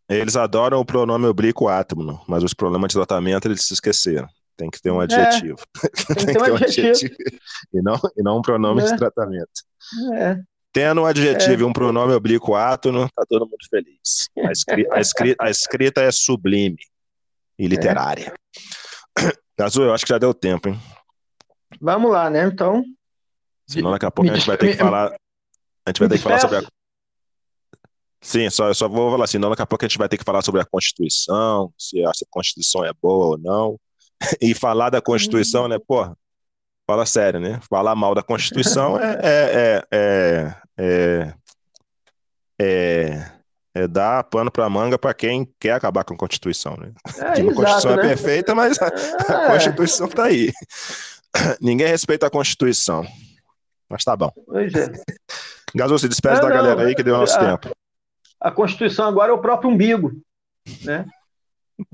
Eles 0.09 0.37
adoram 0.37 0.81
o 0.81 0.85
pronome 0.85 1.27
oblíquo 1.27 1.69
átomo, 1.69 2.21
mas 2.29 2.43
os 2.43 2.53
problemas 2.53 2.89
de 2.89 2.95
tratamento 2.95 3.49
eles 3.49 3.65
se 3.65 3.73
esqueceram. 3.73 4.29
Tem 4.57 4.71
que 4.71 4.81
ter 4.81 4.91
um 4.91 5.01
é, 5.01 5.05
adjetivo. 5.05 5.59
É, 5.83 5.89
tem, 6.15 6.27
tem, 6.27 6.27
que 6.27 6.43
ter 6.45 6.53
um 6.53 6.57
adjetivo. 6.57 6.89
adjetivo. 6.89 7.15
E, 7.73 7.83
não, 7.83 7.99
e 8.17 8.23
não 8.23 8.39
um 8.39 8.43
pronome 8.43 8.83
é. 8.83 8.85
de 8.85 8.97
tratamento. 8.97 9.63
É. 10.15 10.39
Tendo 10.73 11.03
um 11.03 11.07
adjetivo 11.07 11.63
e 11.63 11.65
um 11.65 11.73
pronome 11.73 12.13
oblíquo 12.13 12.55
átomo, 12.55 13.09
tá 13.15 13.25
todo 13.29 13.47
mundo 13.47 13.57
feliz. 13.71 14.29
A 14.45 14.51
escrita, 14.51 14.95
a 14.95 15.01
escrita, 15.01 15.45
a 15.45 15.51
escrita 15.51 16.01
é 16.03 16.11
sublime 16.11 16.79
e 17.59 17.67
literária. 17.67 18.33
É. 19.57 19.63
Azul, 19.63 19.85
eu 19.85 19.95
acho 19.95 20.05
que 20.05 20.09
já 20.09 20.19
deu 20.19 20.35
tempo, 20.35 20.69
hein? 20.69 20.77
Vamos 21.81 22.11
lá, 22.11 22.29
né? 22.29 22.45
Então. 22.45 22.83
Senão 23.65 23.93
daqui 23.93 24.05
a 24.05 24.11
pouco 24.11 24.29
a 24.29 24.35
gente 24.35 24.47
vai 24.49 24.57
ter 24.57 24.73
que 24.73 24.77
falar. 24.77 25.15
A 25.87 25.91
gente 25.91 26.01
vai 26.01 26.09
ter 26.09 26.17
que 26.17 26.23
falar 26.25 26.41
sobre 26.41 26.57
a. 26.59 26.63
Sim, 28.21 28.51
só, 28.51 28.67
eu 28.67 28.75
só 28.75 28.89
vou 28.89 29.13
falar 29.13 29.25
assim, 29.25 29.39
não, 29.39 29.51
daqui 29.51 29.63
a 29.63 29.67
pouco 29.67 29.85
a 29.85 29.89
gente 29.89 29.99
vai 29.99 30.09
ter 30.09 30.17
que 30.17 30.25
falar 30.25 30.43
sobre 30.43 30.61
a 30.61 30.65
Constituição, 30.65 31.73
se 31.79 32.05
a 32.05 32.11
Constituição 32.31 32.85
é 32.85 32.93
boa 33.01 33.27
ou 33.27 33.39
não. 33.39 33.79
E 34.41 34.55
falar 34.55 34.91
da 34.91 35.01
Constituição, 35.01 35.69
né, 35.69 35.79
porra, 35.79 36.17
fala 36.87 37.05
sério, 37.05 37.39
né? 37.39 37.61
Falar 37.69 37.95
mal 37.95 38.15
da 38.15 38.23
Constituição 38.23 38.99
é, 38.99 39.83
é, 39.93 40.55
é, 40.79 41.35
é, 42.59 43.34
é 43.75 43.83
é, 43.83 43.89
dar 43.89 44.23
pano 44.25 44.51
para 44.51 44.71
manga 44.71 44.97
para 44.97 45.13
quem 45.13 45.49
quer 45.59 45.73
acabar 45.73 46.05
com 46.05 46.15
a 46.15 46.17
Constituição. 46.17 46.77
Né? 46.77 46.93
É, 47.19 47.41
a 47.41 47.45
Constituição 47.45 47.91
é 47.91 47.97
né? 47.97 48.03
é 48.03 48.09
perfeita, 48.09 48.55
mas 48.55 48.79
a, 48.81 48.87
a 48.87 49.43
é. 49.47 49.51
Constituição 49.51 50.07
está 50.07 50.25
aí. 50.25 50.53
Ninguém 51.61 51.89
respeita 51.89 52.27
a 52.27 52.31
Constituição. 52.31 53.05
Mas 53.89 54.05
tá 54.05 54.17
bom. 54.17 54.33
Pois 54.47 54.73
é. 54.75 54.93
Gasol, 55.75 55.99
se 55.99 56.09
despede 56.09 56.37
da 56.37 56.43
não, 56.43 56.55
galera 56.55 56.83
aí 56.83 56.95
que 56.95 57.03
deu 57.03 57.19
nosso 57.19 57.37
a, 57.37 57.41
tempo. 57.41 57.77
A 58.41 58.51
Constituição 58.53 59.07
agora 59.09 59.33
é 59.33 59.35
o 59.35 59.41
próprio 59.41 59.71
umbigo. 59.71 60.13
Né? 60.85 61.05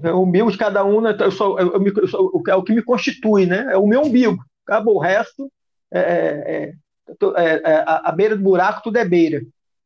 É 0.03 0.13
o 0.13 0.23
umbigo 0.23 0.53
de 0.53 0.59
cada 0.59 0.85
um, 0.85 1.01
né? 1.01 1.17
eu 1.19 1.33
sou, 1.33 1.59
eu, 1.59 1.73
eu, 1.73 1.83
eu, 1.83 2.43
é 2.47 2.55
o 2.55 2.63
que 2.63 2.75
me 2.75 2.83
constitui, 2.83 3.47
né? 3.47 3.67
É 3.71 3.79
o 3.79 3.87
meu 3.87 4.03
umbigo. 4.03 4.45
Acabou. 4.67 4.97
O 4.97 5.01
resto, 5.01 5.51
é, 5.91 6.75
é, 7.17 7.85
a, 7.87 8.11
a 8.11 8.13
beira 8.13 8.37
do 8.37 8.43
buraco, 8.43 8.83
tudo 8.83 8.99
é 8.99 9.05
beira 9.05 9.41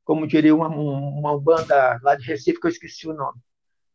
como 0.05 0.27
diria 0.27 0.55
uma, 0.55 0.69
uma 0.69 1.41
banda 1.41 1.99
lá 2.03 2.15
de 2.15 2.27
Recife, 2.27 2.61
que 2.61 2.67
eu 2.67 2.71
esqueci 2.71 3.09
o 3.09 3.15
nome. 3.15 3.39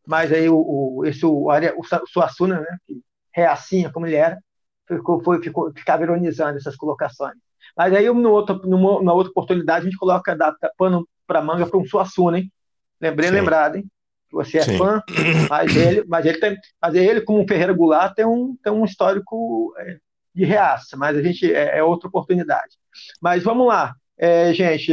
Mas 0.06 0.32
aí 0.32 0.48
o, 0.48 0.56
o, 0.56 1.06
esse, 1.06 1.24
o, 1.24 1.48
o 1.48 2.06
Suassuna, 2.06 2.60
né, 2.60 2.78
que 2.86 3.00
reacinha 3.32 3.90
como 3.92 4.06
ele 4.06 4.16
era, 4.16 4.38
ficou, 4.86 5.22
foi, 5.22 5.42
ficou, 5.42 5.72
ficava 5.72 6.02
ironizando 6.02 6.58
essas 6.58 6.76
colocações. 6.76 7.36
Mas 7.76 7.94
aí, 7.94 8.06
no 8.12 8.30
outro, 8.30 8.60
numa, 8.64 8.98
numa 8.98 9.12
outra 9.12 9.30
oportunidade, 9.30 9.86
a 9.86 9.90
gente 9.90 9.98
coloca 9.98 10.36
da, 10.36 10.54
pano 10.76 11.08
para 11.26 11.42
manga 11.42 11.66
para 11.66 11.78
um 11.78 11.84
Suassuna, 11.84 12.38
hein? 12.38 12.52
Lembrei, 13.00 13.28
Sim. 13.28 13.36
lembrado, 13.36 13.76
hein? 13.76 13.86
Você 14.32 14.58
é 14.58 14.62
Sim. 14.62 14.78
fã, 14.78 15.02
mas 15.48 15.74
ele, 15.74 16.04
mas 16.06 16.26
ele 16.26 16.38
tem, 16.38 16.56
mas 16.80 16.94
ele 16.94 17.20
como 17.20 17.46
Ferreira 17.46 17.72
Goulart 17.72 18.14
tem 18.14 18.24
um, 18.24 18.56
tem 18.62 18.72
um 18.72 18.84
histórico 18.84 19.74
é, 19.78 19.98
de 20.34 20.44
reaça, 20.44 20.96
mas 20.96 21.16
a 21.16 21.22
gente 21.22 21.52
é, 21.52 21.78
é 21.78 21.82
outra 21.82 22.08
oportunidade. 22.08 22.76
Mas 23.20 23.42
vamos 23.42 23.66
lá, 23.66 23.94
é, 24.18 24.52
gente, 24.52 24.92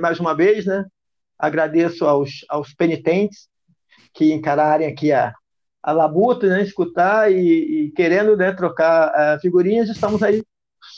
mais 0.00 0.20
uma 0.20 0.34
vez, 0.34 0.66
né? 0.66 0.84
Agradeço 1.38 2.06
aos, 2.06 2.44
aos 2.48 2.72
penitentes 2.74 3.48
que 4.12 4.32
encararem 4.32 4.86
aqui 4.86 5.12
a, 5.12 5.34
a 5.82 5.92
labuta, 5.92 6.46
né? 6.48 6.62
Escutar 6.62 7.30
e, 7.32 7.36
e 7.86 7.90
querendo 7.92 8.36
né, 8.36 8.52
trocar 8.52 9.10
uh, 9.10 9.40
figurinhas, 9.40 9.88
estamos 9.88 10.22
aí 10.22 10.42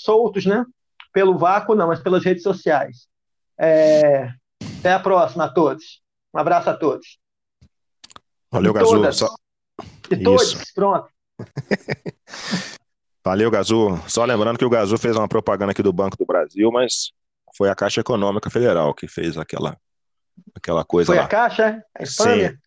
soltos, 0.02 0.46
né? 0.46 0.64
Pelo 1.12 1.38
vácuo, 1.38 1.74
não, 1.74 1.88
mas 1.88 2.00
pelas 2.00 2.24
redes 2.24 2.42
sociais. 2.42 3.08
É, 3.58 4.30
até 4.78 4.92
a 4.92 5.00
próxima 5.00 5.44
a 5.44 5.48
todos. 5.48 6.02
Um 6.34 6.38
abraço 6.38 6.68
a 6.70 6.74
todos. 6.74 7.18
Valeu, 8.50 8.72
Gazu. 8.72 9.12
Só... 9.12 9.34
E 10.10 10.16
todos, 10.16 10.72
pronto. 10.72 11.08
Valeu, 13.24 13.50
Gazu. 13.50 14.00
Só 14.06 14.24
lembrando 14.24 14.58
que 14.58 14.64
o 14.64 14.70
Gazu 14.70 14.96
fez 14.96 15.16
uma 15.16 15.26
propaganda 15.26 15.72
aqui 15.72 15.82
do 15.82 15.92
Banco 15.92 16.16
do 16.16 16.24
Brasil, 16.24 16.70
mas 16.70 17.12
foi 17.57 17.68
a 17.68 17.74
Caixa 17.74 18.00
Econômica 18.00 18.50
Federal 18.50 18.94
que 18.94 19.09
fez 19.09 19.36
aquela, 19.38 19.76
aquela 20.54 20.84
coisa 20.84 21.07
foi 21.07 21.16
lá. 21.16 21.24
a 21.24 21.28
Caixa? 21.28 21.82
A 21.98 22.02
Espanha? 22.02 22.50
Sim. 22.50 22.59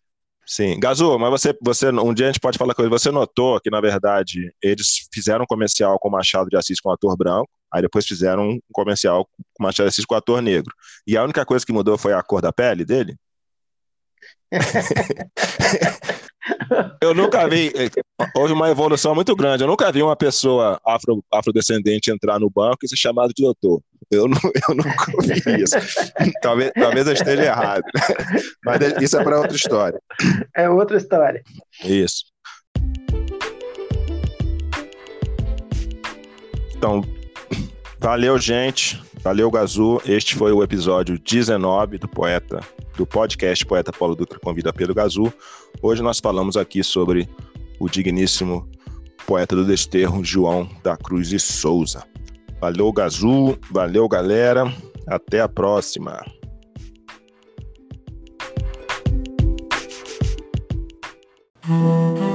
Sim. 0.46 0.80
Gazu, 0.80 1.16
mas 1.16 1.30
você, 1.30 1.56
você, 1.62 1.90
um 1.90 2.12
dia 2.12 2.26
a 2.26 2.28
gente 2.28 2.40
pode 2.40 2.58
falar 2.58 2.74
com 2.74 2.82
ele. 2.82 2.90
Você 2.90 3.12
notou 3.12 3.60
que, 3.60 3.70
na 3.70 3.80
verdade, 3.80 4.52
eles 4.60 5.06
fizeram 5.14 5.44
um 5.44 5.46
comercial 5.46 5.96
com 6.00 6.10
Machado 6.10 6.50
de 6.50 6.56
Assis 6.56 6.80
com 6.80 6.90
ator 6.90 7.16
branco, 7.16 7.48
aí 7.72 7.80
depois 7.80 8.04
fizeram 8.04 8.50
um 8.50 8.60
comercial 8.72 9.28
com 9.54 9.62
Machado 9.62 9.86
de 9.86 9.90
Assis 9.90 10.04
com 10.04 10.16
ator 10.16 10.42
negro. 10.42 10.74
E 11.06 11.16
a 11.16 11.22
única 11.22 11.44
coisa 11.44 11.64
que 11.64 11.72
mudou 11.72 11.96
foi 11.96 12.12
a 12.14 12.20
cor 12.20 12.42
da 12.42 12.52
pele 12.52 12.84
dele? 12.84 13.16
eu 17.00 17.14
nunca 17.14 17.48
vi. 17.48 17.72
É, 17.74 17.90
houve 18.34 18.52
uma 18.52 18.70
evolução 18.70 19.14
muito 19.14 19.34
grande. 19.36 19.62
Eu 19.62 19.68
nunca 19.68 19.90
vi 19.92 20.02
uma 20.02 20.16
pessoa 20.16 20.80
afro, 20.86 21.22
afrodescendente 21.32 22.10
entrar 22.10 22.38
no 22.38 22.50
banco 22.50 22.78
e 22.82 22.88
ser 22.88 22.96
chamado 22.96 23.32
de 23.34 23.42
doutor. 23.42 23.82
Eu, 24.10 24.26
eu 24.68 24.74
nunca 24.74 25.12
vi 25.22 25.62
isso. 25.62 25.76
talvez, 26.42 26.72
talvez 26.72 27.06
eu 27.06 27.12
esteja 27.12 27.44
errado. 27.44 27.84
Mas 28.64 28.80
é, 28.80 29.02
isso 29.02 29.18
é 29.18 29.24
para 29.24 29.38
outra 29.38 29.56
história. 29.56 30.00
É 30.56 30.68
outra 30.68 30.96
história. 30.96 31.42
Isso. 31.84 32.24
Então, 36.76 37.04
valeu, 37.98 38.38
gente. 38.38 39.09
Valeu, 39.22 39.50
Gazu. 39.50 40.00
Este 40.06 40.34
foi 40.34 40.50
o 40.50 40.62
episódio 40.62 41.18
19 41.18 41.98
do 41.98 42.08
Poeta, 42.08 42.60
do 42.96 43.06
podcast 43.06 43.66
Poeta 43.66 43.92
Paulo 43.92 44.16
Dutra 44.16 44.38
Convida 44.38 44.72
Pedro 44.72 44.94
Gazu. 44.94 45.30
Hoje 45.82 46.02
nós 46.02 46.18
falamos 46.20 46.56
aqui 46.56 46.82
sobre 46.82 47.28
o 47.78 47.88
digníssimo 47.88 48.66
poeta 49.26 49.54
do 49.54 49.64
desterro, 49.64 50.24
João 50.24 50.66
da 50.82 50.96
Cruz 50.96 51.32
e 51.32 51.38
Souza. 51.38 52.02
Valeu, 52.60 52.90
Gazu. 52.92 53.58
Valeu, 53.70 54.08
galera. 54.08 54.72
Até 55.06 55.40
a 55.40 55.48
próxima. 55.48 56.24
Mm-hmm. 61.68 62.29